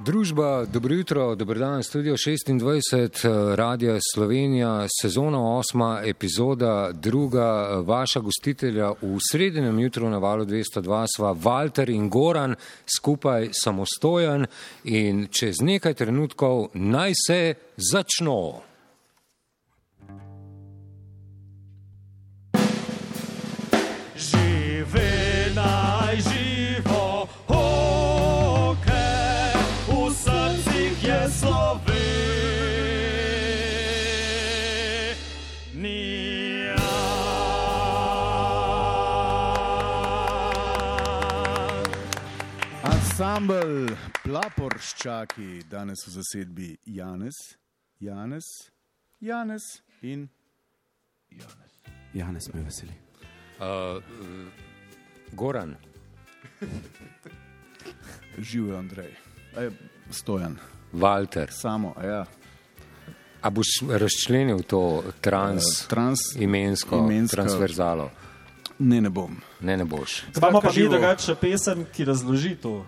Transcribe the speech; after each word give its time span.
Družba, 0.00 0.64
dobro 0.64 0.94
jutro, 0.94 1.34
dobro 1.34 1.58
dan, 1.58 1.82
studio 1.82 2.14
26, 2.14 3.54
Radio 3.54 3.98
Slovenija, 4.14 4.86
sezona 5.02 5.38
8, 5.38 6.08
epizoda 6.10 6.90
2, 6.92 7.84
vaša 7.84 8.20
gostitelja 8.20 8.90
v 9.02 9.18
srednjem 9.32 9.78
jutru 9.78 10.10
na 10.10 10.18
valu 10.18 10.44
202 10.44 11.04
sva 11.16 11.34
Walter 11.34 11.90
in 11.90 12.08
Goran, 12.08 12.54
skupaj 12.98 13.48
samostojen 13.52 14.46
in 14.84 15.26
čez 15.30 15.60
nekaj 15.60 15.94
trenutkov 15.94 16.68
naj 16.74 17.12
se 17.26 17.54
začno. 17.76 18.67
Ansambl 43.38 43.94
Plaporščaki 44.24 45.62
danes 45.70 46.00
v 46.06 46.10
zasedbi 46.10 46.68
Janez, 46.90 47.36
Janez, 48.02 48.42
Janez 49.22 49.62
in 50.02 50.24
Janez 52.18 52.48
me 52.50 52.64
veseli. 52.66 52.96
Uh, 53.62 54.02
Goran, 55.38 55.76
živijo 58.38 58.74
Andrej. 58.78 59.14
E, 59.56 59.70
stojan, 60.10 60.58
Walter, 60.92 61.46
samo, 61.52 61.94
ja. 62.02 62.24
a 63.42 63.50
boš 63.50 63.66
razčlenil 63.88 64.62
to 64.66 64.82
trans, 65.20 65.62
Eh, 65.62 65.88
trans- 65.88 66.34
imensko, 66.36 66.96
imensko- 66.96 67.34
transverzalo? 67.36 68.10
Ne, 68.78 69.00
ne 69.00 69.10
bom. 69.10 69.38
Ne, 69.60 69.76
ne 69.76 69.84
boš. 69.84 70.24
Imamo 70.36 70.60
pa 70.60 70.70
živo. 70.70 70.90
drugače 70.90 71.34
pesem, 71.34 71.86
ki 71.94 72.04
razloži 72.04 72.56
to. 72.56 72.86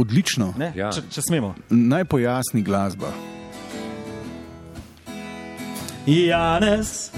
Odlično. 0.00 0.54
Ne? 0.58 0.72
Ja. 0.76 0.88
Če, 0.94 1.02
če 1.12 1.22
smemo. 1.28 1.54
Naj 1.70 2.06
pojasni 2.08 2.62
glasba. 2.64 3.12
Janez, 6.06 7.10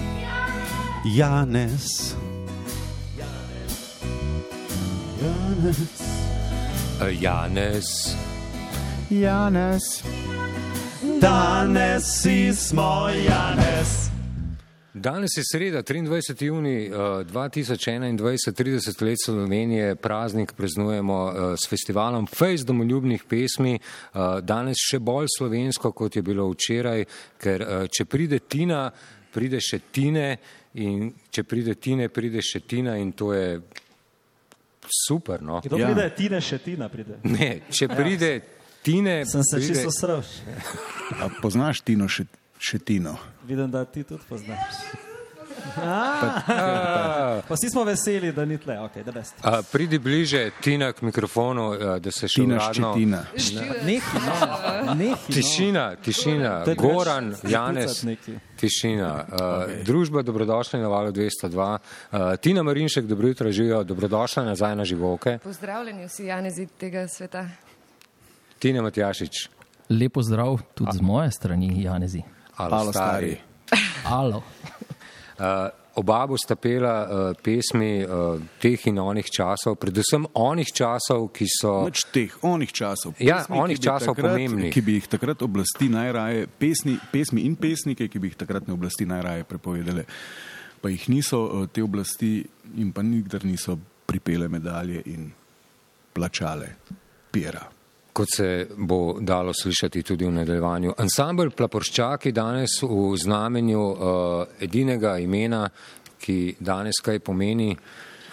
Janez. 1.04 2.16
Uh, 7.00 7.22
Janez, 7.22 8.16
Janez. 9.10 10.02
danes 11.20 12.04
si 12.22 12.52
smo 12.54 13.08
Janez. 13.08 14.11
Danes 15.02 15.30
je 15.36 15.42
sreda, 15.52 15.82
23. 15.82 16.44
juni 16.44 16.90
uh, 16.90 16.96
2021, 16.96 18.52
30 18.52 19.02
let 19.02 19.18
Slovenije, 19.24 19.94
praznik 19.96 20.52
praznujemo 20.52 21.24
uh, 21.24 21.32
s 21.64 21.68
festivalom 21.68 22.26
Fejs 22.26 22.60
domoljubnih 22.60 23.24
pesmi. 23.28 23.78
Uh, 24.14 24.38
danes 24.40 24.78
še 24.78 25.00
bolj 25.02 25.26
slovensko, 25.38 25.90
kot 25.92 26.16
je 26.16 26.22
bilo 26.22 26.46
včeraj, 26.52 27.02
ker 27.42 27.64
uh, 27.66 27.72
če 27.90 28.06
pride 28.06 28.38
Tina, 28.46 28.84
pride 29.34 29.58
še 29.58 29.80
Tine 29.90 30.36
in 30.78 31.10
če 31.34 31.44
pride 31.50 31.74
Tine, 31.82 32.06
pride 32.08 32.38
še 32.38 32.60
Tina 32.60 32.94
in 33.02 33.10
to 33.18 33.32
je 33.34 33.58
super. 35.08 35.42
No? 35.42 35.58
Kdo 35.66 35.80
Ja. 35.80 35.88
ja. 35.88 35.96
pride, 35.96 36.06
Tine 36.14 36.40
še 36.40 36.60
Tina 36.62 36.88
pride. 36.92 37.18
Ne, 37.26 37.50
če 37.74 37.90
pride 37.90 38.30
Tine, 38.86 39.24
Sem 39.26 39.42
se 39.42 39.58
pride, 39.58 39.74
čisto 39.74 39.90
sravš. 39.98 40.30
A 41.18 41.26
poznaš 41.42 41.82
Tino 41.82 42.06
še, 42.06 42.28
Šetino? 42.62 43.16
Vidim, 43.46 43.70
da 43.70 43.84
ti 43.84 44.04
tudi 44.04 44.22
poznaš. 44.28 45.01
A, 45.76 47.40
Pa 47.48 47.54
vsi 47.54 47.70
smo 47.70 47.84
veseli, 47.84 48.32
da 48.32 48.44
ni 48.44 48.58
tle, 48.58 48.78
ok, 48.80 48.96
da 49.04 49.12
best. 49.12 49.34
a, 49.42 49.62
pridi 49.72 49.98
bliže 49.98 50.50
Tina 50.60 50.92
k 50.92 51.02
mikrofonu, 51.02 51.68
uh, 51.68 51.96
da 51.98 52.10
se 52.10 52.28
še 52.28 52.40
Tina 52.42 52.54
uradno. 52.56 52.92
Ščetina. 52.94 53.22
Nehi, 53.84 54.00
no. 54.26 54.94
Nehi, 54.94 55.10
no. 55.10 55.34
Tišina, 55.34 55.96
tišina, 55.96 56.52
je 56.66 56.74
Goran, 56.74 57.34
Janez, 57.42 58.04
neki. 58.04 58.36
tišina. 58.60 59.10
Uh, 59.28 59.40
okay. 59.40 59.84
Družba, 59.84 60.22
dobrodošli 60.22 60.80
na 60.80 60.88
valu 60.88 61.12
202. 61.12 61.78
Uh, 62.12 62.36
Tina 62.36 62.62
Marinšek, 62.62 63.06
dobro 63.06 63.28
jutro, 63.28 63.52
živijo, 63.52 63.84
dobrodošla 63.84 64.44
nazaj 64.44 64.76
na 64.76 64.84
živoke. 64.84 65.38
Pozdravljeni 65.42 66.06
vsi 66.06 66.24
Janezi 66.24 66.66
tega 66.78 67.08
sveta. 67.08 67.46
Tina 68.58 68.82
Matjašič, 68.82 69.48
Lepo 69.90 70.22
zdrav 70.22 70.60
tudi 70.74 70.90
z 70.92 71.00
moje 71.02 71.30
strani, 71.30 71.82
Janezi. 71.82 72.22
alo 72.56 72.76
Alo, 72.76 72.92
stari. 72.92 73.36
Alo. 74.04 74.42
Uh, 75.38 75.70
oba 75.94 76.26
bosta 76.26 76.56
pela 76.56 76.94
uh, 77.04 77.34
pesmi 77.36 78.04
uh, 78.04 78.40
teh 78.60 78.80
in 78.88 78.98
onih 78.98 79.28
časov, 79.28 79.76
predvsem 79.76 80.24
onih 80.34 80.72
časov, 80.72 81.28
ki 81.34 81.46
so. 81.48 81.74
Pač 81.84 82.06
teh, 82.12 82.32
onih 82.48 82.72
časov. 82.72 83.16
Ja, 83.20 83.42
Pesmi, 83.42 83.60
onih 83.60 83.76
ki 83.76 83.82
bi 83.82 83.88
časov 83.90 84.14
takrat, 84.16 84.32
pomembnih. 84.32 84.72
Ki 84.72 84.84
bi 84.84 84.96
jih 84.96 85.10
takrat 85.12 85.44
oblasti 85.44 85.90
najraje, 85.92 86.46
pesmi, 86.46 86.96
pesmi 87.12 87.44
in 87.48 87.58
pesnike, 87.60 88.08
ki 88.08 88.22
bi 88.22 88.32
jih 88.32 88.40
takratne 88.44 88.72
oblasti 88.72 89.08
najraje 89.08 89.44
prepovedale. 89.48 90.06
Pa 90.82 90.90
jih 90.90 91.04
niso, 91.12 91.44
eh, 91.62 91.68
te 91.72 91.84
oblasti 91.84 92.40
in 92.80 92.92
pa 92.92 93.04
nikdar 93.04 93.44
niso 93.44 93.78
pripele 94.06 94.48
medalje 94.48 95.02
in 95.12 95.30
plačale 96.12 96.76
pira. 97.32 97.81
Kot 98.12 98.28
se 98.36 98.66
bo 98.76 99.16
dalo 99.20 99.52
slišati 99.54 100.02
tudi 100.02 100.24
v 100.24 100.32
nadaljevanju. 100.32 100.94
Ansambl 100.98 101.50
Plaporščaki 101.56 102.32
danes 102.32 102.78
v 102.82 103.16
znamenju 103.16 103.82
uh, 103.82 103.98
edinega 104.60 105.16
imena, 105.18 105.64
ki 106.22 106.56
danes 106.60 107.00
kaj 107.02 107.18
pomeni, 107.24 107.72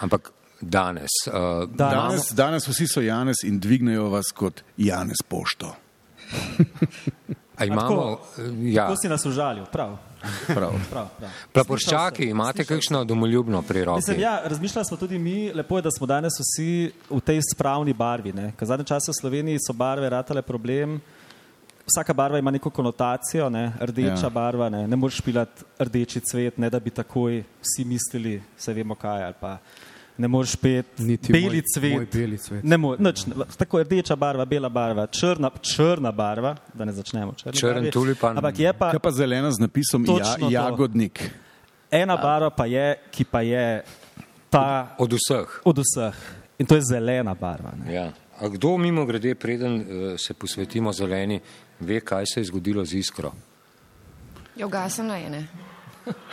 ampak 0.05 0.31
danes. 0.61 1.15
Uh, 1.27 1.63
Danes, 1.71 2.31
danes 2.35 2.67
vsi 2.67 2.87
so 2.87 3.01
Janez 3.01 3.45
in 3.47 3.59
dvignejo 3.59 4.09
vas 4.11 4.31
kot 4.35 4.63
Janez 4.77 5.23
pošto. 5.27 5.73
a 7.59 7.65
imamo, 7.65 8.19
ja, 8.61 8.83
Tako 8.83 8.95
si 9.01 9.09
nas 9.09 9.25
užalil, 9.25 9.65
prav. 9.71 9.97
Prav. 10.47 10.73
prav, 10.89 11.07
prav. 11.19 11.31
Sem, 12.15 12.29
imate 12.29 12.65
kakšno 12.65 13.03
domoljubno 13.05 13.61
pri 13.61 13.83
roki? 13.85 13.97
Mislim, 13.97 14.19
ja, 14.19 14.41
razmišljali 14.45 14.85
smo 14.85 14.97
tudi 14.97 15.19
mi, 15.19 15.51
lepo 15.53 15.77
je, 15.77 15.81
da 15.81 15.91
smo 15.91 16.07
danes 16.07 16.33
vsi 16.39 16.91
v 17.09 17.19
tej 17.19 17.39
spravni 17.53 17.93
barvi. 17.93 18.33
ne. 18.33 18.51
Ker 18.57 18.67
zadnje 18.67 18.85
čase 18.85 19.11
v 19.11 19.19
Sloveniji 19.21 19.57
so 19.67 19.73
barve 19.73 20.09
ratale 20.09 20.41
problem. 20.41 21.01
Vsaka 21.87 22.13
barva 22.13 22.39
ima 22.39 22.51
neko 22.51 22.69
konotacijo, 22.69 23.49
ne? 23.49 23.73
rdeča 23.79 24.27
Ja. 24.27 24.29
barva, 24.29 24.69
ne, 24.69 24.87
ne 24.87 24.95
moreš 24.95 25.21
pilati 25.21 25.63
rdeči 25.79 26.19
cvet, 26.19 26.57
ne 26.57 26.69
da 26.69 26.79
bi 26.79 26.89
takoj 26.89 27.43
vsi 27.61 27.85
mislili, 27.85 28.41
se 28.57 28.73
vemo 28.73 28.95
kaj. 28.95 29.23
ali 29.23 29.33
Pa 29.39 29.57
ne 30.19 30.27
moreš 30.27 30.55
peti 30.55 31.03
Niti 31.03 31.31
beli 31.31 31.57
moj- 31.57 31.67
cvet. 31.69 31.93
moj 31.93 32.07
beli 32.13 32.37
cvet. 32.37 32.63
Ne 32.63 32.77
more, 32.77 32.97
nič, 32.99 33.25
ne, 33.25 33.33
tako 33.57 33.79
rdeča 33.79 34.15
barva, 34.15 34.45
bela 34.45 34.69
barva, 34.69 35.07
črna, 35.07 35.49
črna 35.63 36.11
barva, 36.11 36.55
da 36.73 36.85
ne 36.85 36.91
začnemo. 36.91 37.33
Črn 37.33 37.55
barvi. 37.63 37.91
tulipan. 37.91 38.37
Ampak 38.37 38.59
je 38.59 38.73
pa 38.73 38.91
Kaj 38.91 38.99
pa 38.99 39.11
zelena 39.11 39.51
z 39.51 39.59
napisom 39.59 40.03
ja, 40.03 40.07
Točno 40.07 40.45
to. 40.45 40.51
jagodnik? 40.51 41.23
ena 41.91 42.17
barva, 42.17 42.49
pa 42.49 42.65
je, 42.65 42.83
ki 43.09 43.23
pa 43.23 43.41
je 43.41 43.83
ta 44.49 44.95
Od 44.97 45.09
vseh. 45.09 45.61
od 45.63 45.77
vseh. 45.77 46.15
In 46.57 46.65
to 46.65 46.75
je 46.75 46.81
zelena 46.83 47.33
barva. 47.33 47.71
Ne? 47.75 47.93
Ja. 47.93 48.11
A 48.37 48.47
kdo 48.47 48.77
mimo 48.77 49.05
grede, 49.05 49.35
preden 49.35 49.75
uh, 49.75 49.85
se 50.15 50.33
posvetimo 50.33 50.91
zeleni, 50.91 51.39
ve, 51.79 51.99
kaj 51.99 52.25
se 52.25 52.39
je 52.39 52.45
zgodilo 52.45 52.85
z 52.85 52.93
iskro? 52.95 53.31
Jo 54.55 54.67
gasem 54.67 55.07
na 55.07 55.17
ene. 55.17 55.47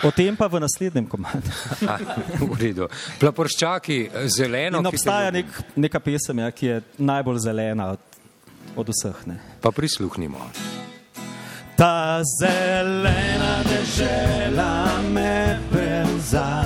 O 0.04 0.10
tem 0.12 0.36
pa 0.36 0.48
v 0.48 0.60
naslednjem 0.60 1.06
komadu. 1.06 1.50
V 2.40 2.58
redu. 2.60 2.88
Plaporščaki, 3.20 4.10
zeleno, 4.32 4.80
In 4.84 4.90
obstaja 4.90 5.30
nek, 5.34 5.46
neka 5.76 6.00
pesem, 6.00 6.44
ja, 6.44 6.50
ki 6.52 6.66
je 6.66 6.80
najbolj 6.98 7.38
zelena 7.48 7.92
od, 7.96 8.20
od 8.76 8.92
vseh. 8.92 9.26
Ne? 9.30 9.38
Pa 9.60 9.72
prisluhnimo. 9.74 10.40
Ta 11.76 12.22
zelena 12.40 13.60
dežela 13.68 15.00
me 15.12 15.60
prevzame, 15.72 16.65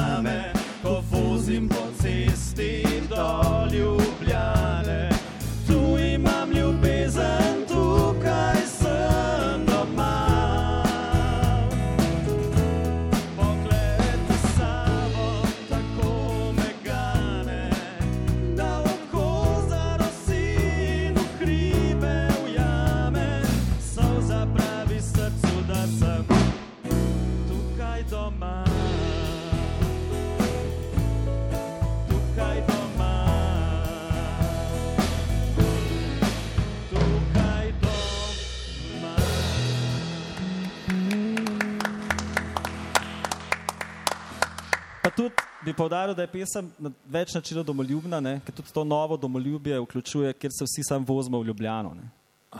povdaril, 45.80 46.12
da 46.14 46.22
je 46.22 46.30
pesem 46.30 46.68
na 46.78 46.90
več 47.06 47.32
načinov 47.32 47.64
domoljubna, 47.64 48.20
ne? 48.20 48.36
ker 48.44 48.52
tudi 48.52 48.68
to 48.70 48.84
novo 48.84 49.16
domoljubje 49.16 49.80
vključuje, 49.80 50.32
kjer 50.34 50.52
se 50.52 50.64
vsi 50.64 50.84
sam 50.84 51.04
vozimo 51.04 51.40
v 51.40 51.46
Ljubljano. 51.46 51.94
Ne? 51.94 52.10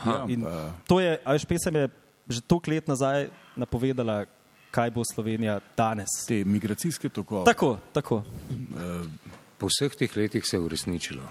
Ja, 0.00 0.24
In 0.26 0.42
pa- 0.42 0.70
to 0.86 1.00
je, 1.00 1.18
a 1.20 1.32
veš, 1.32 1.44
pesem 1.46 1.76
je 1.76 1.88
že 2.30 2.40
toliko 2.42 2.70
let 2.70 2.86
nazaj 2.86 3.24
napovedala, 3.56 4.20
kaj 4.70 4.90
bo 4.90 5.02
Slovenija 5.04 5.56
danes. 5.76 6.08
te 6.28 6.44
migracijske 6.44 7.08
tokove. 7.10 7.44
Tako, 7.44 7.76
tako. 7.92 8.22
Po 9.58 9.66
vseh 9.66 9.90
teh 9.92 10.16
letih 10.16 10.46
se 10.46 10.56
je 10.56 10.60
uresničilo. 10.60 11.22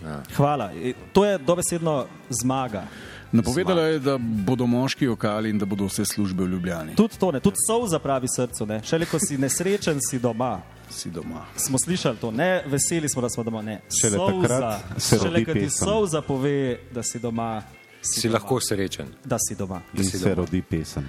Ja. 0.00 0.22
Hvala. 0.30 0.70
E, 0.74 0.92
To 1.12 1.24
je 1.24 1.38
dobesedno 1.38 2.06
zmaga. 2.30 2.84
Napovedala 3.32 3.82
je, 3.82 3.98
da 3.98 4.14
bodo 4.18 4.66
moški 4.66 5.08
okali 5.08 5.50
in 5.50 5.58
da 5.58 5.66
bodo 5.66 5.84
vse 5.84 6.04
službe 6.04 6.44
v 6.44 6.48
Ljubljani. 6.48 6.94
Tudi 6.94 7.18
to, 7.18 7.32
ne, 7.32 7.40
tudi 7.40 7.56
solza 7.66 7.98
pravi 7.98 8.28
srcu. 8.28 8.66
Ne. 8.66 8.78
Šele 8.82 9.06
ko 9.06 9.18
si 9.18 9.34
nesrečen, 9.36 9.98
si 10.00 10.18
doma. 10.18 10.60
Si 10.94 11.10
doma. 11.10 11.42
Smo 11.56 11.78
slišali 11.78 12.16
to, 12.22 12.30
ne 12.30 12.62
veseli 12.70 13.08
smo, 13.08 13.22
da 13.22 13.28
smo 13.28 13.42
doma. 13.44 13.62
Ne. 13.62 13.80
Šele 14.00 14.18
takrat 14.18 14.82
se 15.02 15.18
Šele 15.18 15.30
rodi 15.30 15.44
ko 15.44 15.52
ti 15.52 15.60
pesem. 15.60 15.86
solza 15.86 16.22
pove, 16.22 16.78
da 16.94 17.02
si 17.02 17.18
doma. 17.18 17.62
Si, 18.02 18.20
Si 18.20 18.28
doma, 18.28 18.38
lahko 18.38 18.60
srečen. 18.60 19.06
Da 19.24 19.36
si 19.42 19.56
doma. 19.58 19.80
In 19.98 20.04
se 20.04 20.34
rodi 20.34 20.62
pesem. 20.62 21.08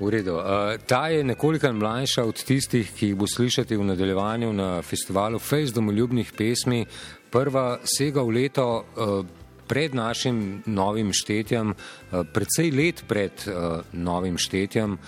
V 0.00 0.10
redu. 0.10 0.36
Uh, 0.38 0.74
ta 0.86 1.08
je 1.08 1.24
nekoliko 1.24 1.72
mlajša 1.72 2.24
od 2.24 2.44
tistih, 2.44 2.92
ki 2.94 3.06
jih 3.12 3.16
bo 3.16 3.26
slišati 3.26 3.76
v 3.76 3.84
nadaljevanju 3.84 4.52
na 4.52 4.82
festivalu 4.82 5.38
Fejs 5.38 5.72
domoljubnih 5.72 6.32
pesmi. 6.36 6.84
Prva 7.30 7.78
sega 7.84 8.22
v 8.22 8.30
leto 8.38 8.66
uh, 8.82 9.26
pred 9.66 9.94
našim 9.94 10.62
novim 10.66 11.10
štetjem, 11.14 11.70
uh, 11.74 12.22
predvsej 12.34 12.70
let 12.70 13.04
pred 13.08 13.46
novim 13.92 14.38
štetjem. 14.38 14.98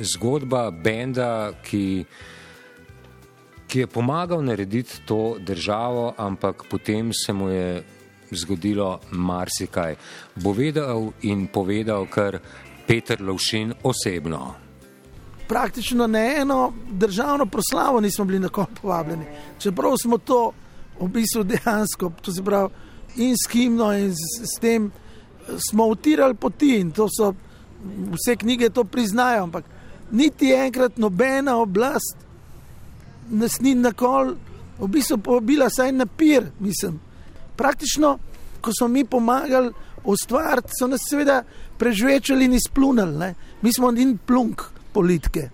Zgodba 0.00 0.70
benda, 0.70 1.52
ki 1.64 2.04
ki 3.68 3.78
je 3.78 3.86
pomagal 3.86 4.44
narediti 4.44 5.00
to 5.06 5.36
državo, 5.38 6.14
ampak 6.16 6.64
potem 6.70 7.10
se 7.12 7.32
mu 7.32 7.48
je 7.48 7.84
zgodilo 8.30 9.00
marsikaj. 9.10 9.96
Bo 10.34 10.52
vedel 10.52 11.10
in 11.22 11.46
povedal 11.46 12.06
kar 12.10 12.38
Peter 12.86 13.20
Lovšin 13.20 13.74
osebno. 13.82 14.54
praktično 15.48 16.06
na 16.06 16.18
eno 16.18 16.72
državno 16.90 17.46
proslavo 17.46 18.00
nismo 18.00 18.24
bili 18.24 18.38
na 18.38 18.48
koncu 18.48 18.72
povabljeni. 18.82 19.24
Čeprav 19.58 19.96
smo 20.02 20.18
to 20.18 20.52
v 21.00 21.08
bistvu 21.08 21.44
dejansko, 21.44 22.12
to 22.22 22.32
se 22.32 22.42
pravi, 22.42 22.68
in 23.16 23.34
s 23.34 23.52
himno, 23.52 23.92
in 23.98 24.12
s, 24.12 24.16
s 24.56 24.60
tem 24.60 24.90
smo 25.70 25.86
utirali 25.86 26.34
poti 26.34 26.76
in 26.78 26.90
to 26.90 27.08
so 27.08 27.32
vse 28.12 28.36
knjige 28.36 28.70
to 28.70 28.84
priznajo, 28.84 29.42
ampak 29.42 29.64
niti 30.10 30.52
enkrat 30.52 30.96
nobena 30.96 31.56
oblast 31.56 32.27
nas 33.30 33.60
ni 33.60 33.74
na 33.74 33.92
kol, 33.92 34.34
v 34.78 34.88
bistvu 34.88 35.18
povabila 35.18 35.68
saj 35.70 35.92
na 35.92 36.06
pir, 36.06 36.50
mislim. 36.60 37.00
Praktično, 37.56 38.18
ko 38.60 38.72
smo 38.78 38.88
mi 38.88 39.04
pomagali 39.04 39.72
ustvariti, 40.04 40.72
so 40.78 40.86
nas 40.86 41.00
seveda 41.08 41.42
prežvečali 41.78 42.44
in 42.44 42.54
izplunili. 42.54 43.18
Ne? 43.18 43.34
Mi 43.62 43.72
smo 43.72 43.90
in 43.90 44.18
plunk 44.26 44.62
politike. 44.92 45.50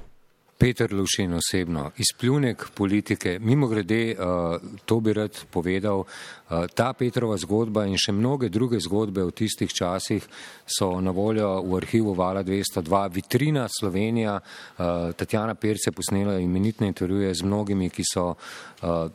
Peter 0.64 0.94
Lovšin 0.94 1.32
osebno, 1.34 1.90
izpljunek 1.98 2.66
politike, 2.74 3.38
mimo 3.40 3.66
grede, 3.68 4.16
uh, 4.18 4.60
to 4.84 5.00
bi 5.00 5.12
rad 5.12 5.40
povedal, 5.50 5.98
uh, 5.98 6.64
ta 6.74 6.92
Petrova 6.92 7.36
zgodba 7.36 7.84
in 7.84 7.98
še 8.00 8.14
mnoge 8.16 8.48
druge 8.48 8.80
zgodbe 8.80 9.26
v 9.28 9.34
tistih 9.36 9.68
časih 9.68 10.24
so 10.64 10.88
na 11.04 11.12
voljo 11.12 11.50
v 11.68 11.76
arhivu 11.82 12.14
Vala 12.16 12.40
202, 12.40 13.02
vitrina 13.12 13.66
Slovenija, 13.68 14.38
uh, 14.40 15.12
Tatjana 15.12 15.54
Perce 15.54 15.92
posnela 15.92 16.38
imenitne 16.40 16.88
intervjuje 16.94 17.34
z 17.34 17.44
mnogimi, 17.44 17.90
ki 17.92 18.08
so 18.14 18.26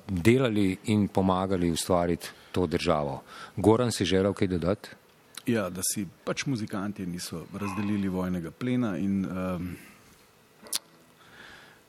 delali 0.06 0.78
in 0.94 1.07
pomagali 1.07 1.74
ustvariti 1.74 2.30
to 2.52 2.68
državo. 2.68 3.24
Goran 3.57 3.92
si 3.92 4.06
želel 4.06 4.38
kaj 4.38 4.54
dodati? 4.54 4.90
Ja, 5.50 5.69
da 5.74 5.81
si 5.81 6.06
pač 6.25 6.45
muzikanti 6.45 7.10
niso 7.10 7.48
razdelili 7.57 8.07
vojnega 8.07 8.52
plena 8.52 8.98
in 9.02 9.24
um, 9.25 9.72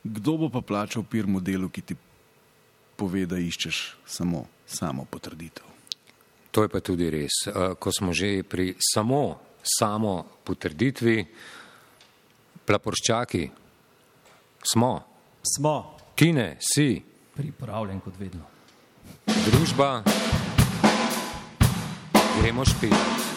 kdo 0.05 0.37
bo 0.37 0.49
pa 0.49 0.61
plačal 0.61 1.05
pir 1.05 1.27
modelu, 1.27 1.69
ki 1.69 1.83
ti 1.83 1.97
pove, 2.97 3.27
da 3.27 3.39
iščeš 3.39 3.97
samo 4.07 4.47
samo 4.71 5.05
potrditev. 5.05 5.67
To 6.51 6.63
je 6.63 6.69
pa 6.69 6.81
tudi 6.81 7.11
res. 7.11 7.35
Uh, 7.47 7.75
ko 7.79 7.91
smo 7.93 8.13
že 8.15 8.43
pri 8.43 8.75
samo, 8.79 9.39
samo 9.63 10.41
potrditvi, 10.45 11.17
plaporščaki, 12.67 13.45
smo, 14.63 15.11
Smo. 15.41 15.97
Tine, 16.15 16.57
si, 16.61 17.01
Pripravljen 17.35 18.01
kot 18.01 18.13
vedno. 18.21 18.45
družba, 19.25 20.03
gremo 22.41 22.65
špilati. 22.65 23.30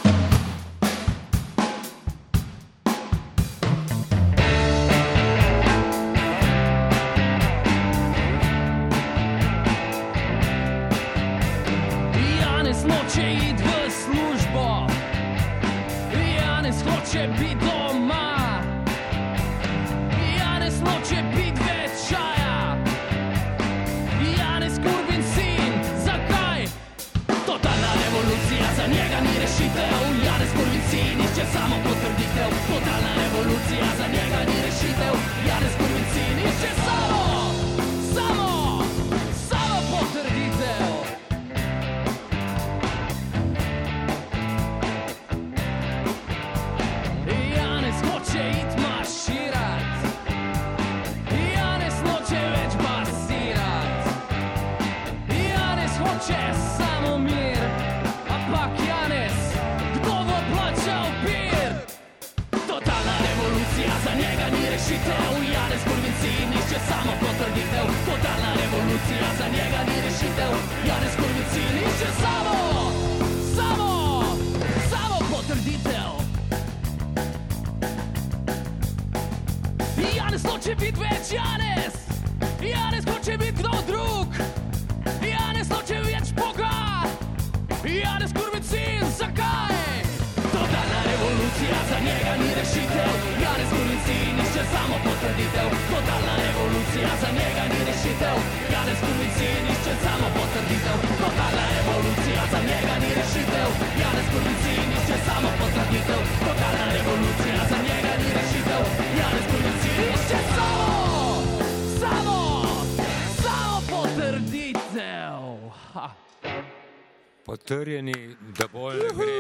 Potrjeni, 117.54 118.36
da 118.58 118.66
bolj 118.74 118.96
ne 118.96 119.10
gre. 119.14 119.34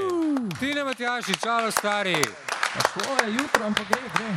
Tine 0.60 0.84
Matjaši, 0.84 1.34
čalo 1.44 1.72
stari. 1.72 2.16
Šlo 2.92 3.16
je 3.26 3.34
jutro, 3.34 3.66
ampak 3.66 3.88
gre, 3.90 4.02
gre. 4.18 4.36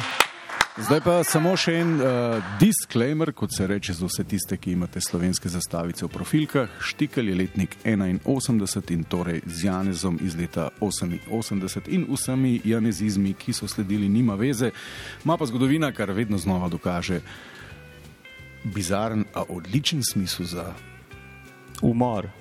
Zdaj 0.85 1.01
pa 1.05 1.17
samo 1.25 1.53
še 1.61 1.75
en 1.83 1.93
uh, 2.01 2.39
disclaimer, 2.61 3.35
kot 3.37 3.53
se 3.53 3.67
reče 3.69 3.99
za 3.99 4.09
vse 4.09 4.25
tiste, 4.25 4.57
ki 4.57 4.73
imate 4.79 5.01
slovenske 5.05 5.53
zastavice 5.53 6.07
v 6.07 6.09
profilkah. 6.09 6.73
Štikelj 6.81 7.29
je 7.29 7.37
letnik 7.43 7.77
81 7.85 8.97
in 8.97 9.05
torej 9.05 9.45
z 9.45 9.69
Janezom 9.69 10.19
iz 10.25 10.41
leta 10.41 10.71
88 10.81 11.93
in 11.93 12.09
vsemi 12.09 12.57
janezizmi, 12.65 13.37
ki 13.37 13.53
so 13.53 13.69
sledili, 13.69 14.09
nima 14.09 14.41
veze. 14.41 14.73
Ma 15.29 15.37
pa 15.37 15.53
zgodovina, 15.53 15.93
kar 15.93 16.17
vedno 16.17 16.41
znova 16.41 16.73
dokaže, 16.73 17.21
bizaren, 18.65 19.29
a 19.35 19.45
odličen 19.53 20.01
smisel 20.01 20.49
za 20.57 20.71
Umor. 21.83 22.29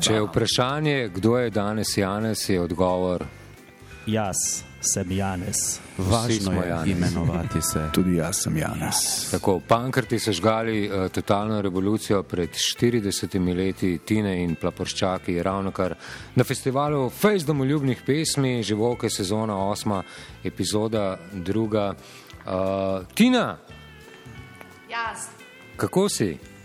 Če 0.00 0.12
je 0.12 0.22
vprašanje, 0.22 1.10
kdo 1.14 1.38
je 1.38 1.50
danes 1.50 1.96
Janez, 1.96 2.48
je 2.50 2.60
odgovor. 2.60 3.24
Jaz 4.06 4.66
sem. 4.80 5.10
Važno 5.98 6.40
smo 6.40 6.62
je 6.62 6.68
Janez. 6.68 6.88
imenovati 6.88 7.62
se. 7.62 7.88
tudi 7.94 8.16
jaz 8.16 8.42
sem 8.42 8.56
Janez. 8.56 9.30
Tako, 9.30 9.60
pankrti 9.68 10.18
so 10.18 10.32
žgali 10.32 10.88
uh, 10.88 11.08
totalno 11.08 11.62
revolucijo 11.62 12.22
pred 12.22 12.50
40 12.50 13.56
leti, 13.56 13.98
Tine 13.98 14.42
in 14.42 14.54
Plaporščaki, 14.54 15.42
ravno 15.42 15.70
kar 15.70 15.94
na 16.34 16.44
festivalu 16.44 17.10
Fejs 17.10 17.44
domoljubnih 17.44 18.02
pesmi, 18.06 18.62
živoke 18.62 19.10
sezona 19.10 19.54
8, 19.54 20.02
epizoda 20.44 21.18
2. 21.32 21.94
Uh, 22.46 23.06
Tina, 23.14 23.58
Jaz. 24.90 25.26
kako 25.76 26.08
si? 26.08 26.55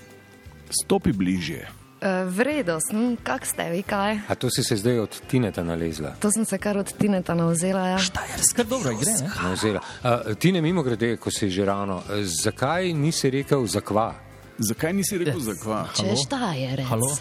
Stopi 0.71 1.11
bližje. 1.11 1.67
Uh, 2.01 2.07
Vredo 2.33 2.79
sem, 2.81 3.13
kak 3.23 3.45
ste 3.45 3.69
vi, 3.69 3.83
kaj? 3.85 4.25
A 4.27 4.35
to 4.35 4.49
si 4.49 4.63
se 4.63 4.75
zdaj 4.75 4.99
od 4.99 5.21
Tineta 5.29 5.63
nalezla? 5.63 6.15
To 6.19 6.31
sem 6.31 6.45
se 6.45 6.57
kar 6.57 6.77
od 6.77 6.89
Tineta 6.97 7.35
navzela. 7.35 7.87
Ja. 7.87 7.99
Skar 8.49 8.65
dobro 8.65 8.95
gre, 8.97 9.11
ne? 9.21 9.29
Navzela. 9.43 9.83
Uh, 10.03 10.33
Tine, 10.39 10.61
mimo 10.61 10.81
grede, 10.83 11.17
ko 11.21 11.31
si 11.31 11.49
že 11.49 11.65
rano, 11.65 12.01
uh, 12.01 12.23
zakaj 12.25 12.93
nisi 12.93 13.29
rekel 13.29 13.67
zakva? 13.69 14.15
Zakaj 14.57 14.93
nisi 14.93 15.17
rekel 15.17 15.39
za 15.39 15.53
kva? 15.61 15.85
Če 15.93 16.15
šta 16.25 16.53
je 16.57 16.75
res? 16.75 16.87
Halo? 16.89 17.11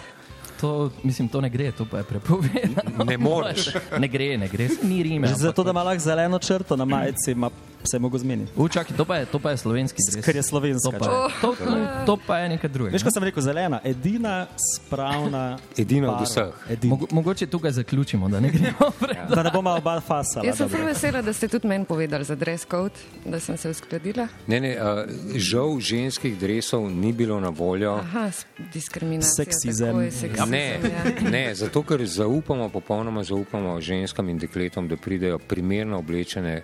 To, 0.61 0.90
mislim, 1.02 1.28
to 1.28 1.40
ne 1.40 1.49
gre, 1.50 1.73
to 1.73 1.85
pa 1.85 1.99
je 1.99 2.04
prepovedano. 2.04 3.04
Ne 3.04 3.16
moreš. 3.19 3.71
Ne 3.99 4.09
gre, 4.09 4.37
ne 4.38 4.49
gre, 4.49 4.69
ni 4.83 5.02
rime. 5.02 5.28
Zato, 5.37 5.64
da 5.64 5.71
ima 5.71 5.83
lahko 5.83 6.04
zeleno 6.04 6.38
črto 6.38 6.76
na 6.76 6.85
majici, 6.85 7.33
ima 7.33 7.50
se 7.85 7.97
je 7.97 8.01
mogo 8.01 8.19
zmeniti. 8.19 8.53
U, 8.57 8.69
čakaj, 8.69 8.97
to 8.97 9.05
pa 9.05 9.17
je, 9.17 9.27
to 9.27 9.39
pa 9.39 9.51
je 9.51 9.57
slovenski 9.57 9.99
dres. 10.05 10.25
Ker 10.25 10.37
je 10.37 10.43
slovenska. 10.43 10.91
To 10.91 10.99
pa, 10.99 11.05
je- 11.07 11.41
to, 11.41 11.49
to, 11.55 11.77
to 12.07 12.19
pa 12.19 12.39
je 12.39 12.49
nekaj 12.51 12.71
drugega. 12.71 12.93
Veš, 12.93 13.03
ko 13.03 13.11
sem 13.11 13.23
rekel 13.23 13.43
zelena, 13.43 13.81
edina 13.85 14.47
spravna. 14.77 15.59
Edina 15.77 16.09
od 16.09 16.13
barva. 16.15 16.25
vseh. 16.25 16.55
Edina. 16.71 16.91
Mogo, 16.91 17.07
mogoče 17.11 17.47
tukaj 17.47 17.71
zaključimo, 17.73 18.29
da 18.29 18.41
ne 18.41 18.51
gremo 18.51 18.91
prej. 19.01 19.17
Da 19.29 19.43
ne 19.43 19.51
bomo 19.51 19.71
oba 19.73 20.01
fasala. 20.01 20.47
Jaz 20.47 20.57
sem 20.57 20.69
prav 20.69 20.87
vesela, 20.87 21.23
da 21.23 21.33
ste 21.33 21.49
tudi 21.49 21.67
meni 21.67 21.85
povedali 21.85 22.25
za 22.25 22.35
dress 22.35 22.67
code, 22.67 22.95
da 23.25 23.41
sem 23.41 23.57
se 23.57 23.71
uskladila. 23.71 24.29
Ne, 24.47 24.61
ne, 24.61 24.73
uh, 24.73 25.05
žal 25.37 25.81
ženskih 25.81 26.39
dresov 26.39 26.91
ni 26.91 27.13
bilo 27.13 27.41
na 27.41 27.49
voljo. 27.51 27.95
Aha, 27.95 28.31
diskriminacija. 28.73 29.45
Seksizem. 29.45 29.87
tako 29.89 30.11
seksizem, 30.11 30.51
Ne, 30.51 30.81
ja. 31.23 31.31
ne, 31.31 31.55
zato 31.55 31.83
ker 31.83 32.01
zaupamo, 32.03 32.69
popolnoma 32.69 33.25
zaupamo 33.25 33.81
ženskam 33.81 34.29
in 34.29 34.39
dekletom, 34.39 34.89
da 34.89 34.97
pridejo 34.97 35.39
primerno 35.41 35.99
oblečene 35.99 36.63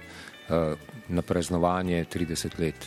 na 1.08 1.22
praznovanje 1.22 2.04
30 2.12 2.60
let 2.60 2.86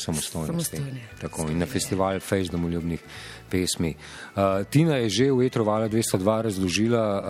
samostojnosti. 0.00 0.76
Samostojne. 0.76 1.00
Tako, 1.20 1.50
in 1.50 1.58
na 1.58 1.66
festival 1.66 2.20
Fejs 2.20 2.50
domoljubnih 2.50 3.00
pesmi. 3.50 3.94
Uh, 3.94 3.96
Tina 4.70 4.96
je 4.96 5.08
že 5.08 5.32
v 5.32 5.46
Etrovala 5.46 5.88
202 5.88 6.42
razložila 6.42 7.18
uh, 7.18 7.24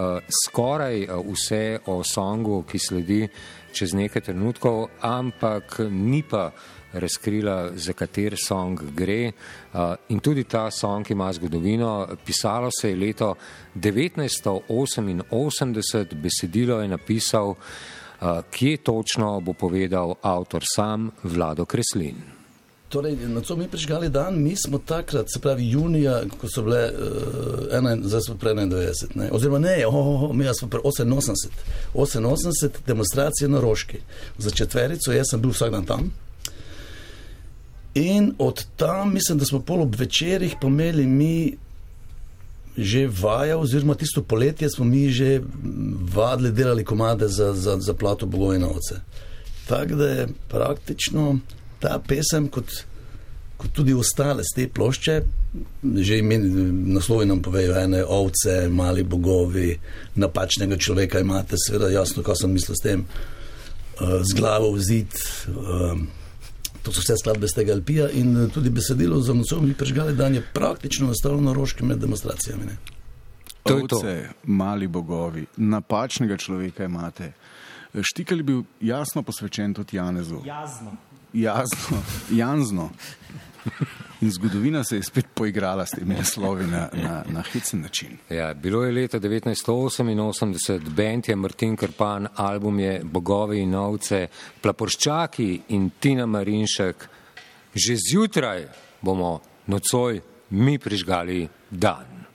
skoraj 0.47 1.05
uh, 1.05 1.11
vse 1.33 1.79
o 1.87 2.05
songu, 2.05 2.63
ki 2.63 2.79
sledi 2.79 3.29
čez 3.73 3.95
nekaj 3.95 4.23
trenutkov, 4.23 4.87
ampak 5.01 5.81
ni 5.91 6.23
pa 6.23 6.51
razkrila, 6.93 7.71
za 7.75 7.93
kater 7.93 8.37
song 8.37 8.81
gre. 8.95 9.33
Uh, 9.73 9.95
in 10.09 10.21
tudi 10.21 10.45
ta 10.45 10.71
song 10.71 11.11
ima 11.11 11.33
zgodovino. 11.33 12.09
Pisalo 12.27 12.71
se 12.81 12.91
je 12.91 12.97
leto 12.97 13.35
1988, 13.75 16.15
besedilo 16.15 16.81
je 16.83 16.89
napisal, 16.89 17.51
uh, 17.51 17.57
kje 18.51 18.77
točno 18.77 19.41
bo 19.41 19.53
povedal 19.53 20.15
avtor 20.23 20.63
sam 20.77 21.11
Vlado 21.23 21.65
Kreslin. 21.65 22.41
Torej, 22.91 23.17
na 23.17 23.41
to 23.41 23.57
mi 23.57 23.69
prižgali 23.69 24.09
dan, 24.09 24.43
mi 24.43 24.57
smo 24.57 24.79
takrat, 24.79 25.27
se 25.33 25.39
pravi 25.39 25.71
junija, 25.71 26.23
ko 26.41 26.49
so 26.51 26.63
bile, 26.63 26.91
uh, 26.91 27.77
ena, 27.79 27.95
zdaj 28.03 28.21
smo 28.21 28.35
prej 28.35 28.55
91, 28.55 29.15
ne? 29.15 29.29
oziroma 29.33 29.59
ne, 29.59 29.87
oh, 29.87 29.95
oh, 29.95 30.23
oh, 30.23 30.33
mi 30.35 30.45
smo 30.59 30.69
prej 30.69 30.83
88, 30.85 31.49
88 31.95 32.69
demonstracije 32.87 33.49
na 33.49 33.61
Roški 33.61 34.01
za 34.39 34.51
četverico, 34.51 35.13
jaz 35.13 35.31
sem 35.31 35.41
bil 35.41 35.55
vsak 35.55 35.71
dan 35.71 35.87
tam. 35.87 36.11
In 37.95 38.35
od 38.39 38.67
tam, 38.77 39.15
mislim, 39.15 39.39
da 39.39 39.45
smo 39.45 39.61
pol 39.61 39.83
ob 39.83 39.95
večerjih 39.95 40.57
pomeli 40.61 41.07
mi 41.07 41.57
že 42.77 43.07
vaja, 43.07 43.59
oziroma 43.59 43.95
tisto 43.95 44.23
poletje 44.23 44.71
smo 44.71 44.85
mi 44.85 45.09
že 45.11 45.41
vadili, 46.15 46.53
delali 46.53 46.85
komade 46.85 47.29
za, 47.29 47.55
za, 47.55 47.77
za 47.81 47.95
plato 47.95 48.27
Bogojnovce. 48.27 49.01
Tako 49.67 49.95
da 49.95 50.09
je 50.09 50.29
praktično 50.49 51.39
ta 51.79 52.01
pesem, 52.09 52.49
kot, 52.49 52.65
kot 53.57 53.73
tudi 53.73 53.95
ostale 53.95 54.43
z 54.43 54.55
te 54.55 54.69
plošče, 54.69 55.23
že 55.97 56.19
imeni, 56.19 56.73
naslovi 56.95 57.27
nam 57.27 57.43
povejo, 57.43 57.75
ene 57.79 58.05
ovce, 58.05 58.69
mali 58.69 59.03
bogovi, 59.03 59.79
napačnega 60.15 60.77
človeka 60.77 61.21
imate, 61.21 61.59
seveda 61.59 61.91
jasno, 61.91 62.23
kaj 62.23 62.43
sem 62.43 62.53
mislil 62.53 62.77
s 62.77 62.85
tem, 62.85 63.05
uh, 63.05 64.21
z 64.23 64.37
glavo 64.39 64.73
v 64.73 64.81
zid. 64.81 65.21
Uh, 65.49 66.20
To 66.83 66.93
so 66.93 67.03
vse 67.05 67.17
skladbe 67.21 67.49
z 67.49 67.55
tega 67.55 67.73
Alpija 67.73 68.09
in 68.11 68.37
eh, 68.37 68.49
tudi 68.49 68.71
besedilo 68.71 69.21
za 69.21 69.35
nocoj 69.35 69.61
mi 69.61 69.75
prežgali 69.75 70.17
dan 70.17 70.35
je 70.35 70.43
praktično 70.53 71.07
nastalo 71.07 71.41
na 71.41 71.53
roški 71.53 71.85
med 71.85 71.99
demonstracijami. 71.99 72.65
Ne? 72.65 72.77
To 73.63 73.77
je 73.77 73.89
to. 73.89 73.97
Ovce, 73.97 74.29
mali 74.45 74.89
bogovi, 74.89 75.47
napačnega 75.57 76.37
človeka 76.37 76.85
imate. 76.85 77.33
Štikal 78.01 78.39
je 78.39 78.45
bil 78.45 78.63
jasno 78.81 79.23
posvečen 79.23 79.75
tudi 79.75 79.97
Janezu. 79.97 80.41
Jazno. 80.47 80.97
Jasno, 81.33 82.03
Janzno. 82.31 82.91
In 84.21 84.31
zgodovina 84.31 84.85
se 84.85 84.97
je 84.97 85.03
spet 85.03 85.27
poigrala 85.35 85.87
s 85.87 85.91
temi 85.91 86.15
naslovi 86.15 86.67
na, 86.67 86.89
na, 86.93 87.25
na 87.29 87.43
hecen 87.53 87.81
način. 87.81 88.19
Ja, 88.31 88.55
bilo 88.55 88.85
je 88.85 88.93
leta 88.93 89.21
1988, 89.21 90.91
bend 90.91 91.29
je 91.29 91.37
Martin 91.37 91.77
Krpan, 91.77 92.29
album 92.37 92.79
je 92.79 93.01
Bogovi 93.05 93.61
in 93.61 93.75
ovce, 93.75 94.27
Plaporščaki 94.61 95.61
in 95.69 95.91
Tina 96.01 96.27
Marinšek. 96.27 97.09
Že 97.75 97.97
zjutraj 98.11 98.67
bomo 99.01 99.41
nocoj 99.67 100.21
mi 100.51 100.79
prižgali 100.79 101.49
dan. 101.71 102.30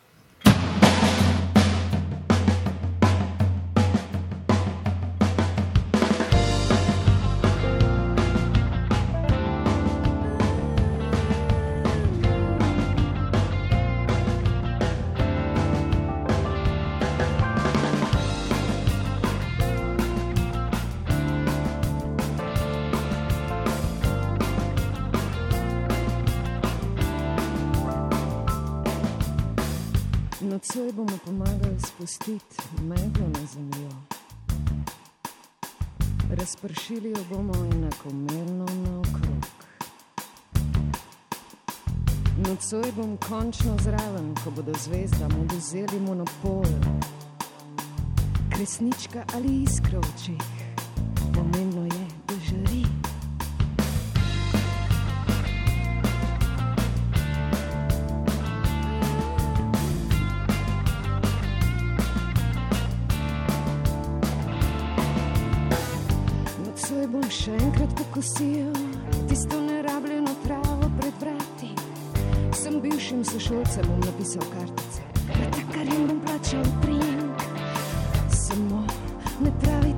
Monopol. 46.55 46.63
Kresnička 48.49 49.23
ali 49.35 49.63
iskra 49.63 49.99
v 49.99 50.07
očeh, 50.15 50.47
pomembno 51.33 51.83
je, 51.85 52.05
da 52.27 52.35
žari. 52.47 52.83
Nocoj 66.63 67.07
bom 67.11 67.27
še 67.29 67.51
enkrat 67.59 67.91
pokosil 67.99 68.71
tisto 69.27 69.59
nerabljeno 69.61 70.31
travo 70.43 70.87
pred 70.99 71.13
vrati. 71.19 71.75
Sem 72.55 72.79
bivšim 72.81 73.25
sošolcem 73.25 73.99
napisal 73.99 74.47
kartice, 74.55 75.03
kar 75.73 75.85
jim 75.85 76.07
bom 76.07 76.14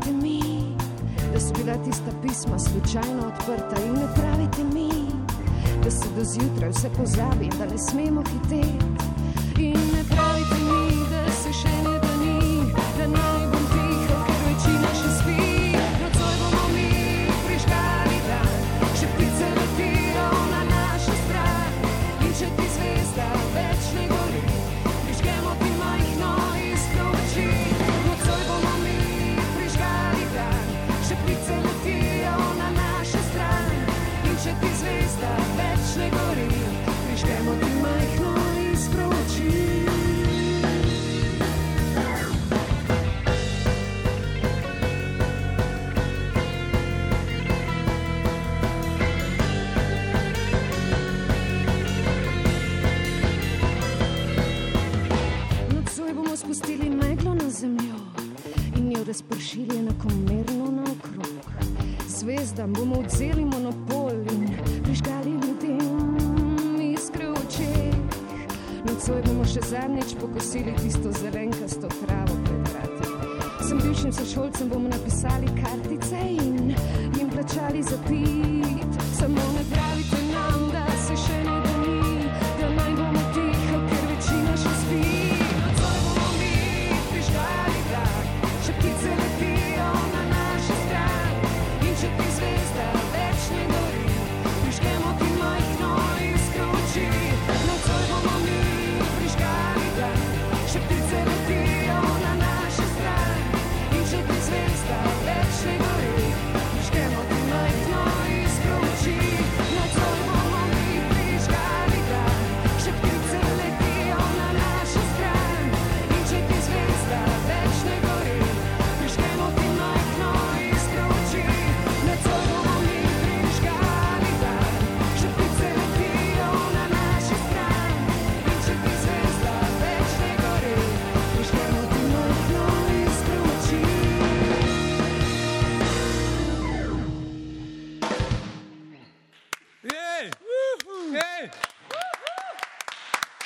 pravite 0.08 0.12
mi, 0.12 0.76
da 1.34 1.40
so 1.40 1.54
bila 1.54 1.78
tista 1.84 2.12
pisma 2.22 2.60
slučajno 2.60 3.28
odprta 3.28 3.82
in 3.86 3.94
ne 3.94 4.08
pravite 4.16 4.64
mi, 4.74 4.90
da 5.84 5.92
se 5.92 6.06
do 6.16 6.24
zjutraj 6.24 6.70
vse 6.70 6.90
pozabi, 6.98 7.50
da 7.60 7.66
ne 7.66 7.78
smemo 7.78 8.22
hiteti. 8.22 8.97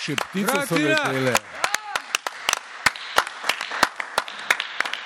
Še 0.01 0.15
ptice 0.17 0.61
so 0.65 0.77
letele. 0.81 1.33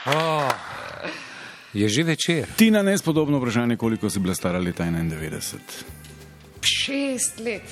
Oh, 0.05 0.49
je 1.73 1.89
že 1.89 2.03
večer. 2.03 2.47
Tina, 2.55 2.83
nespodobno 2.83 3.41
vprašanje, 3.41 3.75
koliko 3.77 4.09
si 4.09 4.19
bila 4.19 4.35
stara 4.35 4.59
leta 4.59 4.85
91. 4.85 5.59
Šest 6.61 7.39
let. 7.39 7.67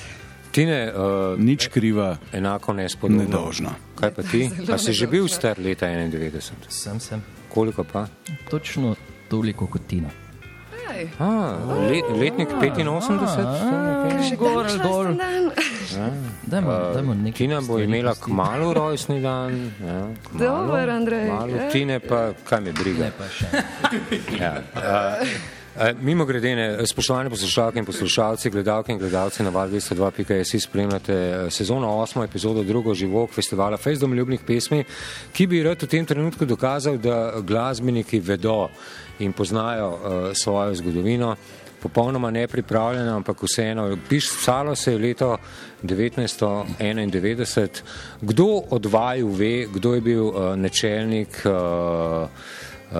Tine, 0.52 0.92
uh, 0.92 1.38
Nič 1.40 1.68
kriva, 1.68 2.18
enako 2.32 2.72
nespodobno. 2.72 3.24
nedožna. 3.24 3.72
Kaj 3.98 4.10
pa 4.14 4.22
ti? 4.22 4.50
Zelo 4.50 4.74
A 4.74 4.78
si 4.78 4.92
že 4.92 5.06
bil 5.06 5.28
star 5.28 5.58
leta 5.58 5.86
91? 5.86 6.68
Sem, 6.68 7.00
sem. 7.00 7.22
Koliko 7.48 7.84
pa? 7.84 8.06
Točno 8.50 8.94
toliko 9.28 9.66
kot 9.66 9.86
Tina. 9.88 10.23
Aj, 11.18 11.26
A, 11.26 11.56
le, 11.88 12.02
letnik 12.18 12.48
85? 12.48 14.28
še 14.28 14.36
Gor 14.36 14.66
ali 14.66 14.78
dol. 14.78 15.04
dan. 15.16 15.50
Dajmo, 16.46 16.72
dajmo 16.94 17.14
nekaj. 17.14 17.36
Tina 17.36 17.60
bo 17.60 17.78
imela 17.78 18.10
pustiti. 18.14 18.30
kmalo 18.30 18.72
rojstni 18.72 19.20
dan. 19.22 19.72
Ja, 19.80 20.06
Dober, 20.32 20.90
Andrej, 20.90 21.26
ja. 21.28 21.68
Tine 21.72 22.00
pa, 22.00 22.32
kaj 22.44 22.60
me 22.60 22.72
briga. 22.72 23.04
Ne 23.04 23.12
pa 23.18 23.24
še. 23.28 23.46
Ja. 24.38 24.52
Mimo 26.00 26.24
grede, 26.24 26.86
spoštovane 26.86 27.30
poslušalke 27.30 27.78
in 27.78 27.84
poslušalci, 27.84 28.50
gledalke 28.50 28.92
in 28.92 28.98
gledalci 28.98 29.42
na 29.42 29.50
val 29.50 29.68
202.js 29.68 30.62
spremljate 30.62 31.14
eh, 31.14 31.50
sezono 31.50 31.88
8. 31.88 32.24
epizodo 32.24 32.62
drugo 32.62 32.94
živok 32.94 33.30
festivala 33.34 33.76
Fest 33.76 34.00
domoljubnih 34.00 34.40
pesmi, 34.46 34.84
ki 35.32 35.46
bi 35.46 35.62
rad 35.62 35.82
v 35.82 35.86
tem 35.86 36.06
trenutku 36.06 36.44
dokazal, 36.46 36.98
da 36.98 37.32
glasbeniki 37.40 38.20
vedo 38.20 38.68
in 39.18 39.32
poznajo 39.32 39.88
uh, 39.88 39.98
svojo 40.34 40.74
zgodovino. 40.74 41.36
Popolnoma 41.82 42.30
nepripravljena, 42.30 43.16
ampak 43.16 43.42
vseeno, 43.42 43.96
pisalo 44.08 44.74
se 44.74 44.92
je 44.92 44.98
leto 44.98 45.36
1991. 45.82 47.68
Kdo 48.20 48.62
od 48.70 48.86
vaju 48.86 49.28
ve, 49.28 49.66
kdo 49.74 49.94
je 49.94 50.00
bil 50.00 50.24
uh, 50.26 50.56
načelnik 50.56 51.42
uh, 51.44 52.28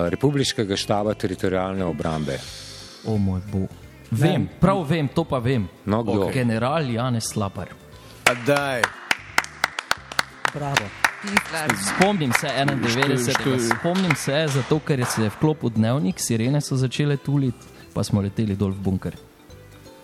Republiškega 0.09 0.75
štaba 0.75 1.13
teritorijalne 1.13 1.85
obrambe? 1.85 2.64
O 3.05 3.17
moj 3.17 3.41
bog. 3.51 3.69
Vem, 4.11 4.49
prav 4.59 4.83
vem, 4.83 5.07
to 5.07 5.23
pa 5.23 5.39
vem. 5.39 5.67
No, 5.85 6.03
kdo? 6.03 6.29
General 6.31 6.83
Janez 6.83 7.23
Slapar. 7.25 7.67
A 8.25 8.33
daj, 8.45 8.81
Bravo. 10.53 10.85
Spomnim 11.89 12.31
se 12.33 12.47
91. 12.47 13.17
Škoda- 13.31 13.75
Spomnim 13.79 14.15
se, 14.15 14.45
zato 14.47 14.79
ker 14.79 14.99
je 14.99 15.05
se 15.05 15.29
vklopil 15.29 15.69
dnevnik, 15.69 16.15
sirene 16.17 16.61
so 16.61 16.75
začele 16.75 17.17
tuliti, 17.17 17.57
pa 17.93 18.03
smo 18.03 18.21
leteli 18.21 18.55
dol 18.55 18.71
v 18.71 18.79
bunker. 18.79 19.15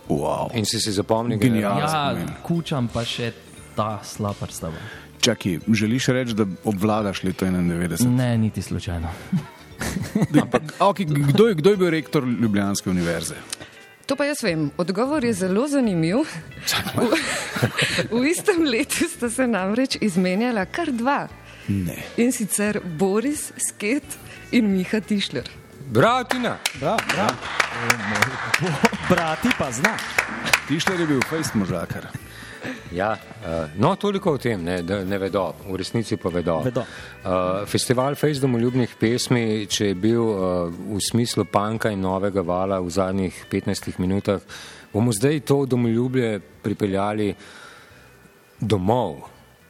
wow. 0.09 0.49
In 0.53 0.65
si 0.65 0.79
si 0.79 0.91
zapomnil, 0.91 1.37
Genialno. 1.39 1.77
generala? 1.77 2.09
Ja, 2.09 2.11
spomin. 2.11 2.33
kučam 2.43 2.87
pa 2.87 3.05
še 3.05 3.31
ta 3.75 3.99
slapar 4.03 4.51
stava. 4.51 4.75
Čakaj, 5.21 5.59
želiš 5.69 6.07
reči, 6.07 6.33
da 6.33 6.45
obvladaš 6.65 7.23
leto 7.23 7.45
91? 7.45 8.05
Ne, 8.07 8.37
niti 8.37 8.61
slučajno. 8.61 9.07
Ampak, 10.41 10.73
okay, 10.79 11.05
kdo, 11.05 11.47
je, 11.47 11.55
kdo 11.55 11.69
je 11.69 11.77
bil 11.77 11.89
rektor 11.89 12.27
Ljubljanske 12.27 12.89
univerze? 12.89 13.35
To 14.05 14.15
pa 14.15 14.25
jaz 14.25 14.43
vem. 14.43 14.71
Odgovor 14.77 15.23
je 15.23 15.33
zelo 15.33 15.67
zanimiv. 15.67 16.25
V, 16.95 17.07
v 18.11 18.23
istem 18.27 18.63
letu 18.67 19.07
sta 19.07 19.29
se 19.29 19.47
namreč 19.47 19.97
izmenjala 20.01 20.65
kar 20.65 20.91
dva. 20.91 21.27
Ne. 21.67 21.95
In 22.17 22.33
sicer 22.35 22.81
Boris 22.83 23.51
Sket 23.55 24.17
in 24.51 24.67
Miha 24.73 24.99
Tišler. 24.99 25.47
Bravo, 25.91 26.23
Tina! 26.23 26.57
Bravo, 26.79 26.99
bravo. 27.13 27.35
Brati 29.09 29.49
pa 29.57 29.71
zna. 29.71 29.95
Tišler 30.67 30.99
je 30.99 31.07
bil 31.07 31.21
fejst 31.29 31.55
možakar. 31.55 32.07
Ja, 32.91 33.13
uh, 33.15 33.71
no, 33.81 33.95
toliko 33.95 34.35
o 34.35 34.39
tem, 34.41 34.61
ne, 34.63 34.81
da 34.85 35.01
ne 35.05 35.17
vedo, 35.21 35.47
v 35.65 35.79
resnici 35.81 36.17
pa 36.19 36.29
vedo. 36.29 36.59
Vedo. 36.65 36.83
Uh, 36.83 37.63
festival 37.69 38.15
Fejs 38.19 38.41
domoljubnih 38.43 38.95
pesmi, 38.99 39.65
če 39.71 39.91
je 39.91 39.97
bil 39.97 40.21
uh, 40.21 40.69
v 40.69 41.01
smislu 41.01 41.45
panka 41.49 41.91
in 41.93 42.03
novega 42.03 42.43
vala 42.45 42.81
v 42.83 42.93
zadnjih 42.93 43.43
15 43.51 43.99
minutah, 44.01 44.43
bomo 44.93 45.13
zdaj 45.15 45.41
to 45.47 45.63
domoljublje 45.65 46.39
pripeljali 46.61 47.31
domov, 48.61 49.23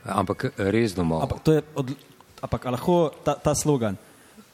ampak 0.04 0.52
res 0.58 0.96
domov. 0.98 1.24
Ampak, 1.28 1.44
to 1.46 1.56
je 1.56 1.64
od, 1.76 1.94
ampak 2.42 2.66
a 2.66 2.76
lahko 2.76 2.98
ta, 3.24 3.38
ta 3.40 3.56
slogan, 3.56 3.96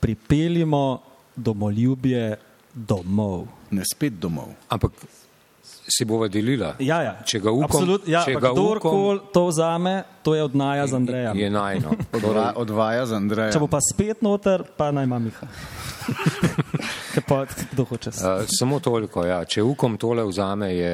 pripeljimo 0.04 1.02
domoljubje 1.36 2.36
domov. 2.74 3.48
Ne 3.72 3.84
spet 3.88 4.20
domov. 4.22 4.54
Ampak 4.70 4.94
si 5.88 6.06
bova 6.06 6.28
delila. 6.28 6.76
Ja, 6.80 7.02
ja. 7.02 7.14
Če 7.26 7.40
ga 7.40 7.52
upam, 7.52 7.72
Absolut, 7.72 8.08
ja, 8.08 8.22
če 8.26 8.36
ga 8.36 8.52
kdorkoli 8.52 9.22
to 9.34 9.48
vzame, 9.48 10.04
to 10.24 10.36
je 10.36 10.44
od 10.44 10.56
Naja 10.56 10.88
z 10.88 10.94
Andrejem. 10.94 11.38
je 11.38 11.50
najno. 11.50 11.96
Odva, 12.18 12.54
odvaja 12.56 13.06
z 13.06 13.14
Andrejem. 13.14 13.54
Če 13.56 13.60
bo 13.60 13.68
pa 13.72 13.80
spet 13.82 14.22
noter, 14.22 14.64
pa 14.78 14.92
naj 14.92 15.08
ima 15.08 15.20
Miha. 15.20 15.48
Pa 17.28 17.46
kdo 17.72 17.84
hoče. 17.84 18.10
Uh, 18.10 18.46
samo 18.48 18.80
toliko, 18.80 19.26
ja. 19.26 19.42
če 19.46 19.64
ukom 19.64 19.98
tole 19.98 20.24
vzame, 20.24 20.70
je 20.76 20.92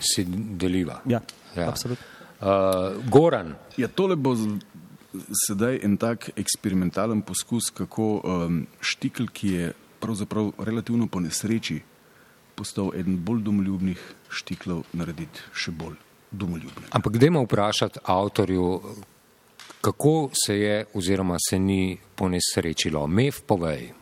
si 0.00 0.24
deliva. 0.58 1.00
Ja, 1.08 1.20
Ja. 1.56 1.68
absolutno. 1.68 2.04
Uh, 2.40 2.98
Goran, 3.08 3.54
Ja, 3.76 3.88
tole 3.88 4.16
bo 4.16 4.34
sedaj 5.46 5.78
en 5.86 5.96
tak 5.96 6.28
eksperimentalen 6.36 7.22
poskus, 7.22 7.70
kako 7.70 8.20
um, 8.20 8.66
štikl, 8.80 9.30
ki 9.32 9.48
je 9.54 9.72
pravzaprav 10.02 10.52
relativno 10.58 11.06
po 11.06 11.20
nesreči 11.20 11.80
postal 12.54 12.92
eden 12.94 13.18
bolj 13.24 13.42
domoljubnih 13.42 14.00
štiklov, 14.30 14.84
narediti 14.92 15.42
še 15.54 15.72
bolj 15.72 15.96
domoljubne. 16.30 16.86
ampak 16.90 17.18
dajmo 17.18 17.44
vprašati 17.44 17.98
avtorju, 18.04 18.80
kako 19.80 20.30
se 20.46 20.58
je 20.58 20.84
oziroma 20.94 21.36
se 21.50 21.58
ni 21.58 21.98
ponesrečilo. 22.14 23.06
Mev 23.06 23.42
povej. 23.46 23.92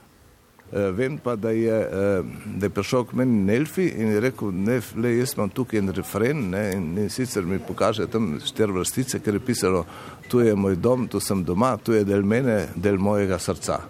Eh, 0.73 0.91
Vem 0.91 1.19
pa, 1.19 1.37
da 1.37 1.51
je, 1.51 1.81
eh, 1.81 2.23
da 2.47 2.67
je 2.67 2.71
prišel 2.71 3.05
k 3.05 3.12
meni 3.12 3.45
Nelfi 3.45 3.87
in 3.88 4.09
je 4.09 4.21
rekel, 4.21 4.53
ne, 4.53 4.81
le, 4.97 5.17
jaz 5.19 5.35
imam 5.37 5.51
tukaj 5.51 5.79
en 5.79 5.93
refren 5.93 6.47
ne, 6.51 6.62
in, 6.73 6.87
in 6.99 7.11
sicer 7.11 7.45
mi 7.45 7.59
pokaže 7.59 8.07
tam 8.09 8.38
štiri 8.41 8.73
vrstice, 8.73 9.21
ker 9.21 9.37
je 9.37 9.41
pisalo, 9.41 9.85
tu 10.29 10.41
je 10.41 10.55
moj 10.55 10.77
dom, 10.77 11.09
tu 11.09 11.21
sem 11.21 11.45
doma, 11.45 11.77
tu 11.77 11.93
je 11.93 12.05
del 12.09 12.25
mene, 12.25 12.69
del 12.75 12.97
mojega 12.97 13.38
srca. 13.38 13.83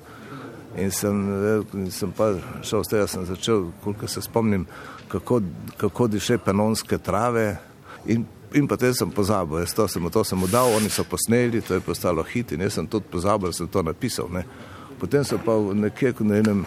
In 0.76 0.90
sem, 0.90 1.16
eh, 1.44 1.90
sem 1.90 2.12
pa 2.12 2.32
šel 2.62 2.84
z 2.84 2.88
tega, 2.88 3.06
sem 3.06 3.26
začel, 3.26 3.66
koliko 3.84 4.08
se 4.08 4.22
spomnim, 4.22 4.66
kako, 5.08 5.40
kako 5.76 6.06
diše 6.06 6.38
panonske 6.38 6.98
trave 6.98 7.56
in, 8.06 8.24
in 8.54 8.68
potem 8.68 8.94
sem 8.94 9.10
pozabil, 9.10 9.58
jaz 9.58 9.74
to 9.74 9.88
sem, 9.88 10.10
to 10.10 10.24
sem 10.24 10.38
mu 10.38 10.46
dal, 10.46 10.72
oni 10.76 10.88
so 10.90 11.04
posneli, 11.04 11.60
to 11.60 11.74
je 11.74 11.80
postalo 11.80 12.22
hit 12.22 12.52
in 12.52 12.64
jaz 12.64 12.78
sem 12.80 12.86
tudi 12.86 13.04
pozabil, 13.12 13.52
da 13.52 13.56
sem 13.56 13.68
to 13.68 13.82
napisal. 13.82 14.30
Ne. 14.32 14.46
Potem 15.00 15.24
so 15.24 15.38
pa 15.38 15.58
nekje 15.74 16.14
na 16.20 16.40
enem 16.40 16.64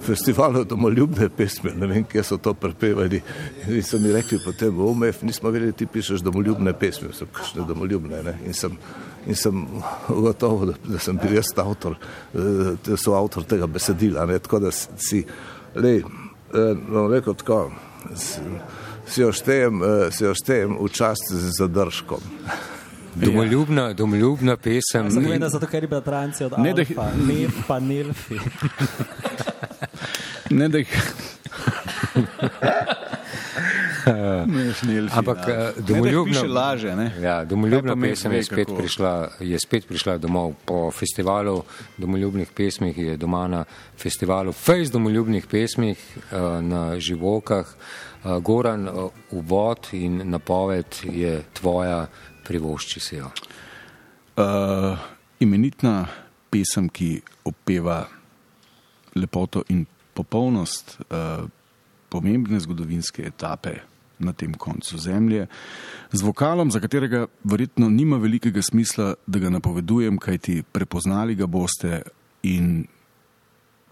festivalu 0.00 0.64
domoljubne 0.64 1.28
pesmi, 1.28 1.70
ne 1.76 1.86
vem, 1.86 2.04
kje 2.04 2.22
so 2.22 2.38
to 2.42 2.54
prepevali. 2.54 3.20
In 3.68 3.82
so 3.82 3.98
mi 3.98 4.12
rekli 4.12 4.38
potem, 4.44 4.80
omef, 4.80 5.22
nismo 5.22 5.50
vedeli, 5.50 5.72
ti 5.72 5.86
pišeš 5.86 6.20
domoljubne 6.20 6.72
pesmi, 6.72 7.12
so 7.12 7.26
kakšne 7.32 7.66
domoljubne. 7.68 8.22
Ne? 8.22 8.38
In 8.46 8.54
sem, 8.54 8.78
in 9.26 9.36
sem 9.36 9.66
ugotovil, 10.08 10.72
da, 10.72 10.94
da 10.94 11.02
sem 11.02 11.18
bil 11.22 11.36
jaz 11.38 11.52
avtor, 11.56 11.98
eh, 12.34 12.72
da 12.86 12.96
so 12.96 13.14
avtor 13.18 13.44
tega 13.44 13.66
besedila. 13.66 14.26
Ne? 14.26 14.38
Tako 14.38 14.62
da 14.66 14.72
si, 14.72 15.24
lej, 15.74 16.02
eh, 16.02 16.74
bom 16.88 17.12
rekel 17.12 17.34
tako, 17.34 17.68
si, 18.14 18.40
si 19.06 19.22
jo 19.22 19.32
štejem, 19.32 19.82
eh, 19.82 20.08
si 20.10 20.24
jo 20.24 20.34
štejem 20.34 20.78
v 20.80 20.90
čast 20.92 21.32
z 21.32 21.54
zadržkom. 21.60 22.24
Domoljubna, 23.18 23.92
domoljubna 23.92 24.56
pesem. 24.56 25.10
Zgledaj 25.10 25.48
zato, 25.48 25.66
ker 25.66 25.82
je 25.82 25.88
bratranci 25.88 26.44
od 26.44 26.52
Ne, 26.58 26.72
da 26.72 26.82
Alfa, 26.82 27.10
Nef 27.26 27.54
pa 27.66 27.80
Nelfi. 27.80 28.38
Ne, 30.50 30.68
da 30.68 30.78
jih. 30.78 30.92
Ne, 34.46 34.72
šnelfi, 34.72 35.18
Ampak 35.18 35.38
ja. 35.48 35.54
eh, 35.54 35.72
Ne, 35.76 35.82
domoljubna, 35.86 36.32
piše 36.32 36.48
laže, 36.48 36.96
ne. 36.96 37.12
Ja, 37.22 37.44
domoljubna 37.44 37.96
pesem 37.96 38.32
je 38.32 38.44
spet, 38.44 38.66
kako. 38.66 38.78
prišla, 38.78 39.28
je 39.40 39.58
spet 39.60 39.88
prišla 39.88 40.18
domov. 40.18 40.54
Po 40.64 40.90
festivalu 40.90 41.62
domoljubnih 41.98 42.48
pesmih 42.56 42.98
je 42.98 43.16
doma 43.16 43.48
na 43.48 43.64
festivalu 43.98 44.52
Fejs 44.52 44.90
domoljubnih 44.90 45.46
pesmih 45.46 45.98
eh, 46.16 46.36
na 46.62 47.00
Živokah. 47.00 47.66
Eh, 48.24 48.40
Goran, 48.40 48.88
uvod 49.30 49.88
in 49.92 50.22
napoved 50.24 50.96
je 51.04 51.42
tvoja, 51.52 52.06
privošči 52.44 53.00
si 53.00 53.16
jo. 53.16 53.30
Uh, 54.38 54.98
imenitna 55.40 56.06
pesem, 56.50 56.88
ki 56.88 57.20
opeva 57.44 58.06
lepoto 59.14 59.62
in 59.68 59.84
popolnost 60.18 60.98
uh, 60.98 61.46
pomembne 62.10 62.58
zgodovinske 62.60 63.22
etape 63.28 63.78
na 64.18 64.32
tem 64.34 64.54
koncu 64.54 64.98
zemlje, 64.98 65.46
z 66.12 66.22
vokalom, 66.22 66.70
za 66.74 66.80
katerega 66.82 67.26
verjetno 67.44 67.86
nima 67.90 68.18
velikega 68.18 68.62
smisla, 68.62 69.14
da 69.26 69.38
ga 69.38 69.50
napovedujem, 69.50 70.18
kajti 70.18 70.62
prepoznali 70.72 71.38
ga 71.38 71.46
boste 71.46 72.02
in 72.42 72.86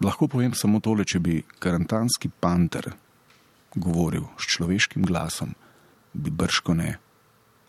lahko 0.03 0.27
povem 0.27 0.53
samo 0.53 0.81
tole, 0.83 1.05
če 1.07 1.19
bi 1.23 1.39
karantanski 1.63 2.29
panter 2.29 2.91
govoril 3.75 4.27
s 4.37 4.51
človeškim 4.57 5.05
glasom, 5.07 5.55
bi 6.13 6.31
brško 6.31 6.75
ne 6.75 6.97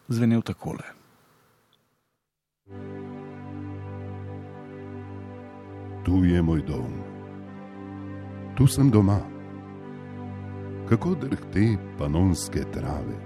zvenel 0.09 0.43
takole. 0.43 0.97
Tu 6.05 6.25
je 6.25 6.43
moj 6.43 6.63
dom, 6.65 6.95
tu 8.59 8.67
sem 8.67 8.91
doma. 8.91 9.21
Kako 10.89 11.15
drhte 11.15 11.77
panonske 11.99 12.61
trave, 12.73 13.19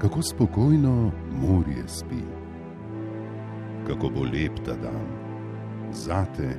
kako 0.00 0.22
spokojno 0.22 1.12
morje 1.42 1.84
spi, 1.86 2.22
kako 3.86 4.08
bo 4.08 4.22
lep 4.22 4.58
ta 4.64 4.74
dan, 4.74 5.06
zate 5.92 6.56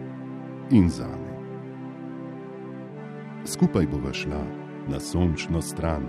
in 0.72 0.89
zame. 0.89 1.36
Skupaj 3.45 3.88
bova 3.88 4.13
šla 4.13 4.43
na 4.88 5.00
sončno 5.00 5.62
stran, 5.62 6.08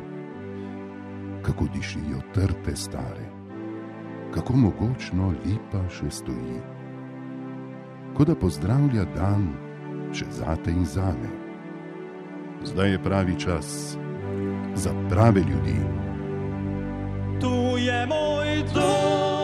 kako 1.43 1.65
dišijo 1.75 2.21
trte 2.35 2.77
stare, 2.77 3.27
kako 4.35 4.57
mogočno 4.57 5.35
lipa 5.45 5.89
še 5.89 6.11
stoji 6.11 6.61
kot 8.17 8.27
da 8.29 8.35
pozdravlja 8.35 9.05
dan 9.17 9.47
še 10.13 10.27
zate 10.31 10.71
in 10.71 10.85
zame. 10.85 11.40
Zdaj 12.65 12.91
je 12.91 13.03
pravi 13.03 13.41
čas 13.41 13.97
za 14.75 14.91
prave 15.11 15.41
ljudi. 15.41 15.77
Tu 17.41 17.79
je 17.79 18.07
moj 18.07 18.63
dom, 18.75 19.40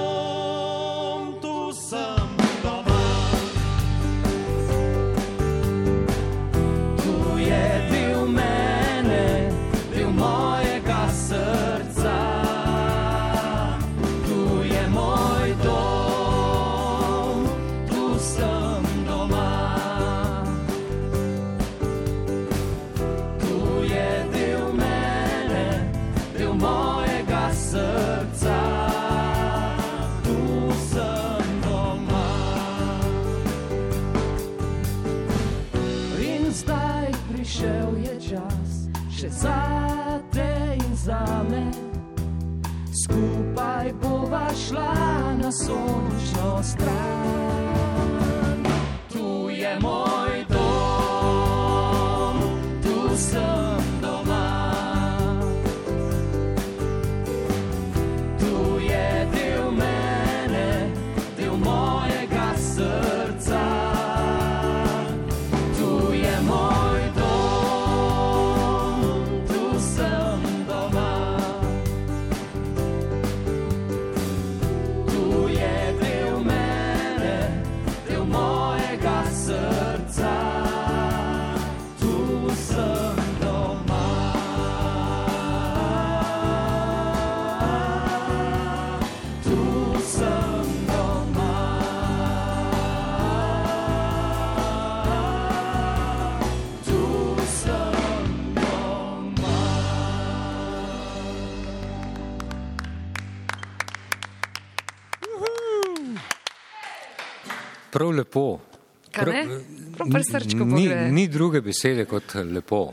še 39.27 39.31
za 39.31 40.21
te 40.33 40.77
in 40.77 40.97
za 40.97 41.43
me. 41.51 41.71
Skupaj 43.05 43.93
bova 44.03 44.49
šla 44.55 44.95
na 45.43 45.53
sončno 45.53 46.63
stran. 46.63 48.07
Tu 49.13 49.51
je 49.51 49.79
moj 49.81 50.16
Prav 107.97 108.11
lepo. 108.11 108.59
Prav 109.13 110.23
srčku 110.31 110.65
ni, 110.65 110.89
ni 111.11 111.29
druge 111.29 111.61
besede 111.61 112.05
kot 112.05 112.35
lepo. 112.35 112.93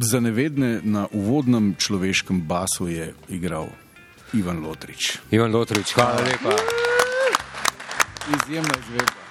Za 0.00 0.20
nevedne 0.20 0.80
na 0.82 1.06
uvodnem 1.12 1.74
človeškem 1.78 2.40
basu 2.42 2.88
je 2.88 3.12
igral 3.28 3.68
Ivan 4.34 4.64
Lotrič. 4.64 5.18
Ivan 5.30 5.54
Lotrič, 5.54 5.92
hvala 5.94 6.24
lepa. 6.26 6.56
Izjemna 8.34 8.74
izvedba. 8.80 9.22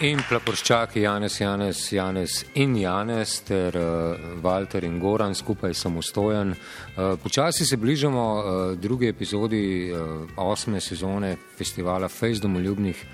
In 0.00 0.22
plaporščaki 0.28 1.02
Janez, 1.04 1.36
Janez, 1.40 1.82
Janez 1.92 2.38
in 2.54 2.72
Janez 2.80 3.34
ter 3.46 3.76
uh, 3.76 4.16
Walter 4.42 4.84
in 4.88 4.96
Goran 5.00 5.34
skupaj 5.34 5.74
samostojen. 5.74 6.54
Uh, 6.56 7.18
počasi 7.22 7.66
se 7.68 7.76
bližamo 7.76 8.24
uh, 8.32 8.78
drugi 8.78 9.12
epizodi 9.12 9.92
uh, 9.92 10.24
osme 10.36 10.80
sezone 10.80 11.36
festivala 11.58 12.08
Fejs 12.08 12.40
domoljubnih 12.40 13.04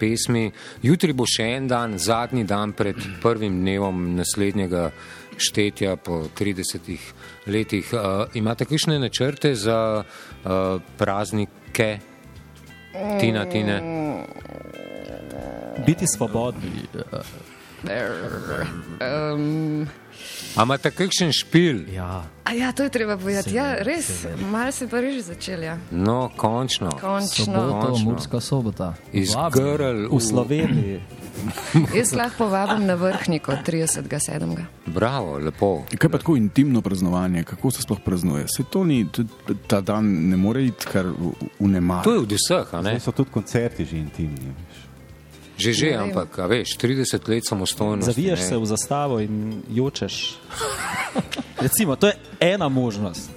pesmi. 0.00 0.48
Jutri 0.82 1.12
bo 1.12 1.26
še 1.28 1.46
en 1.56 1.68
dan, 1.70 1.98
zadnji 1.98 2.44
dan 2.48 2.72
pred 2.72 2.96
prvim 3.22 3.60
dnevom 3.60 4.14
naslednjega 4.16 4.88
štetja 5.40 5.96
po 5.96 6.24
30 6.38 6.96
letih. 7.46 7.92
Uh, 7.92 8.24
imate 8.34 8.68
kakšne 8.68 8.98
načrte 9.00 9.54
za 9.54 9.80
uh, 10.02 10.80
praznike? 10.98 11.90
Tina, 13.20 13.46
Tine. 13.46 13.78
Biti 15.86 16.06
svobodni. 16.06 16.88
Um, 17.84 19.86
A 20.56 20.62
imate 20.62 20.90
kakšen 20.90 21.32
špil? 21.32 21.86
Ja. 21.94 22.24
a 22.44 22.52
ja, 22.52 22.72
to 22.72 22.82
je 22.82 22.90
treba 22.90 23.16
povedati. 23.16 23.54
Ja, 23.54 23.76
res, 23.80 24.26
malo 24.50 24.72
se 24.72 24.88
pa 24.88 25.00
res 25.00 25.24
začel. 25.30 25.62
Ja. 25.62 25.78
No, 25.90 26.30
končno. 26.36 26.90
Končno. 27.00 27.44
Soboto, 27.44 27.86
Končno. 27.86 28.10
Murska 28.10 28.40
sobota. 28.40 28.94
Iz. 29.12 29.32
Grl 29.54 30.08
V 30.10 30.20
Sloveniji. 30.20 31.00
Jaz 31.96 32.12
lahko 32.12 32.44
povabim 32.44 32.84
na 32.86 32.94
vrhniko 32.94 33.52
37. 33.66 34.56
Bravo, 34.86 35.38
lepo. 35.38 35.84
Kaj 35.98 36.10
pa 36.10 36.18
tako 36.18 36.36
intimno 36.36 36.82
praznovanje, 36.82 37.44
kako 37.44 37.70
se 37.70 37.82
sploh 37.82 37.98
praznuje? 38.04 38.44
Se 38.48 38.64
to 38.70 38.84
ni, 38.84 39.06
ta 39.66 39.80
dan 39.80 40.28
ne 40.28 40.36
more 40.36 40.66
iti 40.66 40.86
kar 40.92 41.06
v, 41.06 41.32
v 41.60 41.68
nemar. 41.68 42.04
To 42.04 42.12
je 42.12 42.18
od 42.18 42.32
vseh, 42.36 42.74
a 42.74 42.82
ne? 42.82 42.90
Zdaj 42.90 43.00
so 43.00 43.12
tudi 43.12 43.30
koncerti 43.30 43.84
že 43.84 43.96
intimni. 43.96 44.52
veš. 44.52 44.89
Že 45.60 45.72
že, 45.72 45.88
ampak, 45.92 46.40
veš, 46.48 46.78
30 46.80 47.28
let 47.28 47.44
samostojnosti. 47.44 48.12
Zaviješ 48.12 48.40
ne. 48.40 48.46
se 48.46 48.56
v 48.56 48.64
zastavo 48.64 49.20
in 49.20 49.60
jočeš. 49.68 50.40
Recimo, 51.60 51.96
to 51.96 52.08
je 52.08 52.14
ena 52.40 52.68
možnost. 52.68 53.30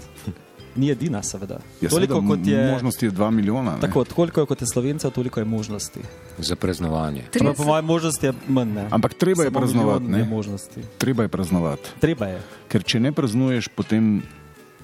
Ni 0.75 0.89
edina, 0.89 1.21
seveda. 1.21 1.59
Ja, 1.81 1.89
toliko 1.89 2.17
seveda, 2.17 2.27
kot 2.27 2.47
je. 2.47 2.71
Možnosti 2.71 3.05
je 3.05 3.12
2 3.12 3.31
milijona. 3.31 3.75
Ne? 3.75 3.81
Tako, 3.81 4.03
toliko 4.03 4.41
je 4.41 4.45
kot 4.45 4.62
je 4.62 4.67
slovencev, 4.67 5.12
toliko 5.12 5.39
je 5.39 5.45
možnosti. 5.45 5.99
Za 6.38 6.55
praznovanje. 6.55 7.23
Ampak 7.39 7.57
po 7.57 7.63
mojem 7.63 7.86
možnosti 7.86 8.25
je 8.25 8.33
manj. 8.47 8.73
Ne? 8.73 8.88
Ampak 8.89 9.13
treba 9.13 9.43
je 9.43 9.51
Samo 9.51 9.59
praznovati, 9.59 10.05
ne? 10.05 10.23
možnosti. 10.23 10.81
Treba 10.97 11.23
je 11.23 11.29
praznovati. 11.29 11.89
Treba 12.01 12.25
je, 12.25 12.41
Ker 12.67 12.83
če 12.83 12.99
ne 12.99 13.12
praznuješ, 13.12 13.67
potem, 13.67 14.23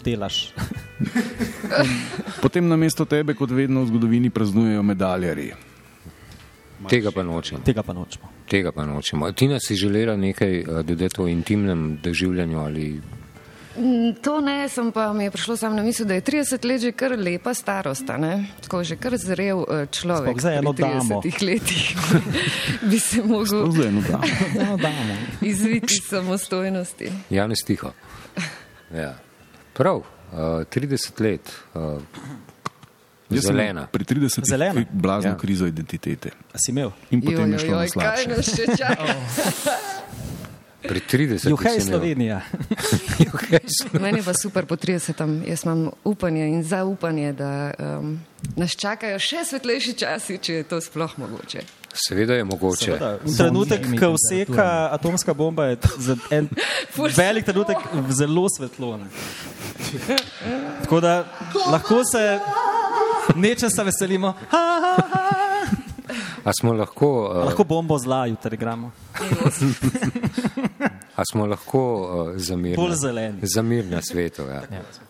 delaš. 0.06 0.54
potem 2.44 2.68
na 2.68 2.78
mesto 2.78 3.06
tebe, 3.06 3.34
kot 3.34 3.50
vedno 3.50 3.82
v 3.82 3.90
zgodovini, 3.90 4.30
praznujejo 4.30 4.84
medaljarji. 4.84 5.69
Tega 6.88 7.12
pa 7.12 7.24
nočem. 7.24 7.62
Tega 7.66 7.84
pa 7.84 7.94
nočemo. 7.94 8.30
Tega 8.50 8.72
pa 8.72 8.86
nočemo. 8.86 9.32
Tina 9.32 9.60
si 9.60 9.76
želela 9.76 10.16
nekaj 10.16 10.60
eh, 10.60 10.84
dodati 10.84 11.22
o 11.22 11.28
intimnem 11.28 12.00
doživljanju 12.04 12.60
ali 12.60 13.02
Mm, 13.80 14.14
To 14.22 14.42
ne, 14.42 14.70
sem 14.70 14.92
pa 14.92 15.14
mi 15.14 15.24
je 15.24 15.32
prišlo 15.32 15.58
samo 15.58 15.76
na 15.76 15.84
misel, 15.84 16.06
da 16.06 16.14
je 16.14 16.22
30 16.22 16.66
let 16.66 16.82
že 16.82 16.92
kar 16.92 17.12
lepa 17.18 17.54
starost, 17.54 18.10
a 18.10 18.18
ne? 18.18 18.46
tako 18.62 18.84
že 18.84 18.96
kar 18.96 19.18
zrel 19.18 19.64
eh, 19.64 19.86
človek. 19.92 20.36
Sploh 20.36 20.42
za 20.42 20.54
eno 20.54 20.74
damo. 20.74 21.22
30 21.22 21.44
letih 21.48 21.96
bi 22.82 23.00
se 23.00 23.24
mogel 23.24 23.72
Zdaj 23.72 23.88
eno 23.88 24.02
damo. 24.02 24.24
No, 24.60 24.78
damo. 24.78 25.16
izviti 25.52 25.94
iz 25.94 26.10
samostojnosti. 26.10 27.12
Janez 27.30 27.64
Tiho. 27.66 27.92
Ja. 28.96 29.16
Prav, 29.74 29.98
uh, 29.98 30.04
30 30.34 31.22
let. 31.24 31.52
Uh, 31.74 32.02
Jaz 33.30 33.44
sem 33.44 33.54
zelena. 33.54 33.88
Pri 33.88 34.04
30 34.04 34.42
Zelena. 34.44 34.74
letih 34.74 34.88
blazno 34.92 35.30
Ja. 35.30 35.38
krizo 35.38 35.66
identitete. 35.66 36.30
A 36.54 36.58
si 36.58 36.72
imel? 36.72 36.92
In 37.12 37.22
potem 37.22 37.54
je 37.54 37.60
šlo 37.60 37.72
na 37.72 37.84
Joj, 37.84 37.90
kaj 37.92 38.28
nas 38.28 38.46
še 38.48 38.66
čaka? 38.76 39.06
Pri 40.82 41.00
30 41.02 41.50
Juhej 41.50 41.72
si 41.72 41.82
imel- 41.82 41.92
Slovenija. 41.92 42.42
Meni 43.94 44.18
je 44.18 44.24
pa 44.24 44.34
super 44.34 44.66
po 44.66 44.76
30. 44.76 45.12
Jaz 45.44 45.64
imam 45.64 45.92
upanje 46.04 46.48
in 46.48 46.64
zaupanje, 46.64 47.34
da 47.34 47.72
um, 48.00 48.20
nas 48.56 48.72
čakajo 48.72 49.20
še 49.20 49.44
svetlejši 49.46 49.94
časi, 49.94 50.38
če 50.38 50.54
je 50.54 50.64
to 50.64 50.82
sploh 50.82 51.12
mogoče. 51.18 51.62
Seveda 51.92 52.34
je 52.34 52.44
mogoče. 52.46 52.86
Seveda, 52.86 53.18
Trenutek, 53.28 53.82
ko 53.94 54.14
vseka 54.16 54.66
atomska 54.92 55.34
bomba, 55.34 55.66
je 55.66 55.78
en 56.32 56.48
velik 57.18 57.46
trenutek 57.46 57.78
zelo 58.12 58.48
svetlo. 58.50 58.98
Ne? 58.98 59.08
Tako 60.82 61.00
da 61.00 61.26
lahko 61.68 62.02
se 62.06 62.40
nečesa 63.36 63.84
veselimo. 63.84 64.34
Ha, 64.50 64.80
ha, 64.82 64.96
ha. 65.12 65.26
A 66.44 66.52
smo 66.54 66.74
lahko, 66.74 67.30
uh, 67.30 67.46
Lahko 67.46 67.64
bombo 67.64 67.98
zla 67.98 68.26
jutri 68.26 68.58
gramo. 68.58 68.92
a 71.16 71.22
smo 71.32 71.46
lahko 71.46 71.96
uh, 71.96 72.38
za 72.38 72.56
mir 72.56 72.76
Bolj 72.76 72.90
na- 72.92 72.96
na 73.90 74.02
svetu. 74.02 74.42
Ja. 74.42 74.62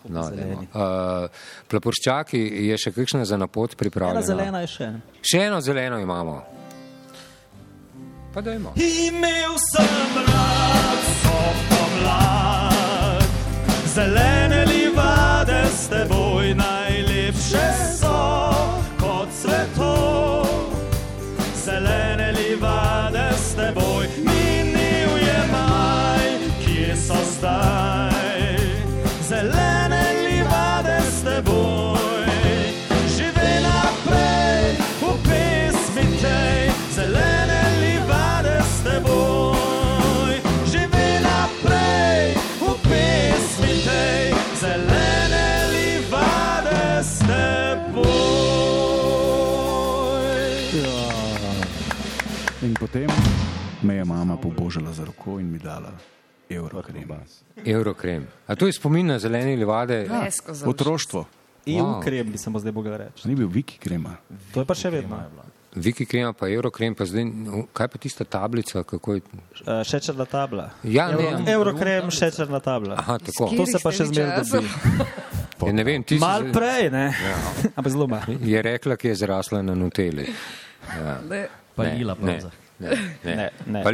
No, 0.08 0.30
dajmo. 0.30 0.62
uh, 0.74 1.28
plaporščaki 1.68 2.38
je 2.66 2.78
še 2.78 2.92
kakšna 2.92 3.24
za 3.24 3.36
napot 3.36 3.70
Ena 3.70 3.78
pripravljena? 3.78 4.22
zelena 4.22 4.60
je 4.60 4.66
še. 4.66 4.92
Še 5.22 5.38
eno 5.40 5.60
zeleno 5.60 5.98
imamo. 5.98 6.42
Pa 8.34 8.40
dajmo. 8.40 8.72
Imel 8.76 9.56
sem 9.70 9.86
rad 10.26 11.04
pomlad, 11.24 13.24
zelene 13.86 14.64
livade 14.66 15.62
s 15.72 15.88
teboj 15.88 16.54
najlepše 16.54 16.69
je 54.00 54.04
mama 54.04 54.36
pobožala 54.36 54.92
za 54.92 55.04
roko 55.04 55.38
in 55.40 55.52
mi 55.52 55.58
dala 55.58 55.92
evro 56.50 56.82
krema. 56.82 57.16
Eurokrem. 57.64 58.26
A 58.46 58.54
to 58.56 58.66
je 58.66 58.72
spomin 58.72 59.06
na 59.06 59.18
zelene 59.18 59.56
livade? 59.56 60.04
Uši. 60.08 60.66
Otroštvo. 60.66 61.26
EU 61.66 61.84
Wow. 61.84 62.02
krem 62.02 62.32
bi 62.32 62.38
se 62.38 62.50
mu 62.50 62.58
zdaj 62.58 62.72
mogel 62.72 62.96
reči. 62.96 63.28
Ni 63.28 63.34
bil 63.34 63.48
Viki 63.48 63.78
krema. 63.78 64.16
To 64.54 64.60
je 64.60 64.66
pa 64.66 64.74
še 64.74 64.90
vedno. 64.90 65.18
Viki 65.74 66.06
krema, 66.06 66.32
pa 66.32 66.48
Eurokrem, 66.48 66.94
pa 66.98 67.04
zdaj, 67.06 67.24
no, 67.24 67.66
kaj 67.72 67.88
pa 67.88 67.98
tista 67.98 68.24
tablica, 68.24 68.80
je? 68.82 69.20
Uh, 69.62 69.84
šečerna 69.86 70.24
tabla. 70.24 70.70
Ja, 70.82 71.06
ne, 71.12 71.14
Euro, 71.14 71.44
Eurokrem, 71.46 72.10
šečerna 72.10 72.58
tabla. 72.60 72.96
Aha, 72.98 73.18
tako. 73.18 73.52
To 73.54 73.66
se 73.66 73.78
pa 73.82 73.92
še 73.92 74.08
zmeraj 74.10 74.42
dobi. 74.50 74.66
Ja, 75.60 75.72
ne 75.76 75.84
vem, 75.84 76.00
ti 76.02 76.16
si 76.16 76.20
Mal 76.24 76.46
prej, 76.56 76.86
ne? 76.88 77.12
Ampak 77.76 77.92
zelo 77.92 78.06
malo. 78.08 78.32
Je 78.40 78.62
rekla, 78.64 78.96
ki 78.96 79.12
je 79.12 79.14
zrasla 79.20 79.60
na 79.62 79.74
Nuteli. 79.76 80.24
Ja. 80.88 81.18
Ne. 81.28 81.42
Pa 81.76 81.84
Ne, 81.84 81.98
ne, 82.00 82.14
pauza. 82.16 82.48
Ne, 82.80 82.90
ne. 83.26 83.50
Ne. 83.66 83.84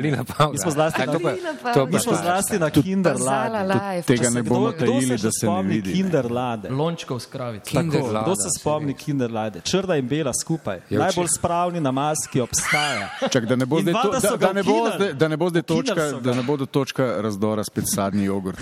Mi 0.48 0.58
smo 0.58 0.70
zlasti 0.70 1.00
na- 1.00 1.12
to 1.12 1.18
pa- 1.18 1.32
to 1.72 1.86
pa 1.86 1.86
Mi 1.86 2.00
smo 2.00 2.14
zlasti 2.14 2.58
na 2.58 2.70
Kinderlade. 2.72 3.50
Zala 3.50 3.62
life. 3.64 4.06
Tega 4.06 4.30
ne 4.30 4.42
bomo 4.42 4.72
tajili, 4.72 5.08
da 5.08 5.18
se 5.18 5.26
ne 5.26 5.30
spomni 5.42 5.74
vidi. 5.74 5.88
ne. 5.88 5.94
Kinderlade? 5.94 6.68
Lončkov 6.70 7.18
s 7.18 7.26
kravico. 7.26 7.64
Tako, 7.66 7.80
Kinderlada, 7.80 8.22
kdo 8.22 8.34
se 8.36 8.48
spomni 8.50 8.94
Kinderlade? 8.94 9.60
Črna 9.60 9.96
in 9.96 10.08
bela 10.08 10.32
skupaj. 10.34 10.80
Ja, 10.90 10.98
Najbolj 11.00 11.26
če- 11.26 11.32
spravni 11.32 11.80
namaz, 11.80 12.16
ki 12.30 12.40
obstaja. 12.40 13.08
Čak, 13.28 13.46
da, 13.46 13.56
ne 13.56 13.66
bo 13.66 13.80
zdaj 13.80 13.94
to, 13.94 14.10
da, 14.12 14.36
da, 14.38 14.52
ne 14.52 14.62
bo 14.62 14.72
zdaj, 14.88 15.12
da 15.14 15.28
ne 15.28 15.36
bo 15.36 15.50
zdaj 15.50 15.62
točka, 15.64 16.12
da 16.20 16.34
ne 16.34 16.42
bo 16.42 16.56
do 16.56 16.66
točka 16.66 17.16
razdora 17.20 17.64
spet 17.64 17.84
sadni 17.86 18.24
jogurt. 18.24 18.58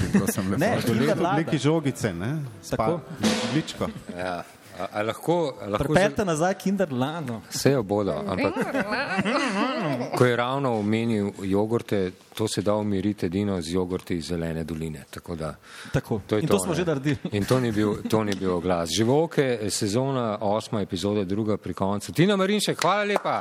Ne, 0.57 0.77
V 0.79 0.85
Kinderlada. 0.85 1.31
obliki 1.31 1.59
žogice, 1.59 2.15
ne? 2.15 2.39
Tako. 2.71 3.01
Žličko. 3.53 3.87
Ja. 4.19 4.43
A, 4.79 4.87
a 4.93 5.03
lahko, 5.03 5.55
a 5.63 5.69
lahko 5.69 5.93
Prepete 5.93 6.25
nazaj 6.25 6.55
Kinderlado. 6.55 7.41
Vse 7.51 7.71
jo 7.71 7.83
bodo, 7.83 8.13
ampak 8.27 8.55
ko 10.19 10.25
je 10.25 10.37
ravno 10.37 10.79
omenil 10.79 11.31
jogurte, 11.43 12.11
to 12.35 12.49
se 12.49 12.63
da 12.63 12.75
umiriti 12.75 13.27
edino 13.27 13.61
z 13.63 13.73
jogurti 13.75 14.17
iz 14.17 14.27
Zelene 14.27 14.65
doline. 14.65 15.05
Tako 15.11 15.37
da, 15.37 15.55
Tako. 15.93 16.21
to 16.27 16.37
je 16.37 16.43
In 16.43 16.49
to 16.49 16.59
smo 16.59 16.73
ne. 16.73 16.77
že 16.77 16.85
naredili. 16.85 17.17
In 17.33 17.45
to 17.45 17.61
ni 17.61 17.73
bil, 17.73 17.95
to 18.11 18.25
ni 18.25 18.35
bil 18.35 18.61
glas. 18.61 18.89
Živoke, 18.97 19.71
sezona, 19.71 20.39
osma 20.41 20.81
epizoda, 20.81 21.25
druga 21.25 21.57
pri 21.57 21.75
koncu. 21.75 22.13
Tina 22.13 22.37
Marinšek, 22.37 22.81
hvala 22.83 23.05
lepa. 23.05 23.41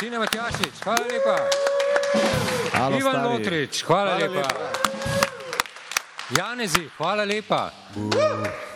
Tina 0.00 0.18
Matjašič, 0.18 0.82
hvala 0.84 1.06
lepa. 1.12 1.36
Alo, 2.74 2.96
Ivan. 2.98 3.26
Lotrič, 3.26 3.84
hvala, 3.84 4.16
hvala 4.18 4.26
lepa. 4.26 4.48
lepa. 4.48 4.83
Janezi, 6.38 6.88
hvala 6.96 7.24
lepa. 7.24 7.70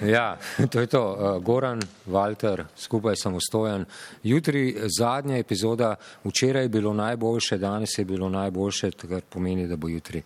Ja, 0.00 0.36
to 0.70 0.80
je 0.80 0.86
to. 0.86 1.02
Uh, 1.12 1.42
Goran, 1.42 1.80
Walter, 2.06 2.64
skupaj 2.76 3.16
samostojan. 3.16 3.84
Jutri 4.22 4.76
zadnja 4.98 5.36
epizoda, 5.36 5.94
včeraj 6.24 6.62
je 6.62 6.68
bilo 6.68 6.94
najboljše, 6.94 7.58
danes 7.58 7.98
je 7.98 8.04
bilo 8.04 8.28
najboljše, 8.28 8.90
kar 8.90 9.20
pomeni, 9.28 9.66
da 9.66 9.76
bo 9.76 9.88
jutri 9.88 10.22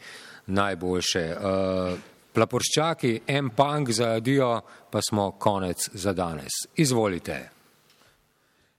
najboljše. 0.47 1.37
Uh, 1.37 1.99
Plaporščaki, 2.33 3.21
en 3.27 3.51
punk 3.51 3.90
za 3.90 4.09
adijo, 4.16 4.61
pa 4.90 5.01
smo 5.09 5.31
konec 5.31 5.88
za 5.92 6.12
danes. 6.12 6.53
Izvolite. 6.77 7.51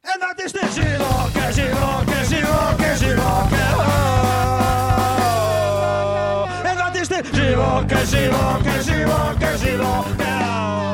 Ena 0.04 0.34
tište 0.38 0.60
široke, 0.74 1.54
život, 7.44 7.84
ke 7.88 8.00
život, 8.08 8.58
ke 8.64 8.76
život, 8.84 9.34
ke 9.36 9.52
život, 9.60 10.06
ke 10.16 10.26
život. 10.32 10.93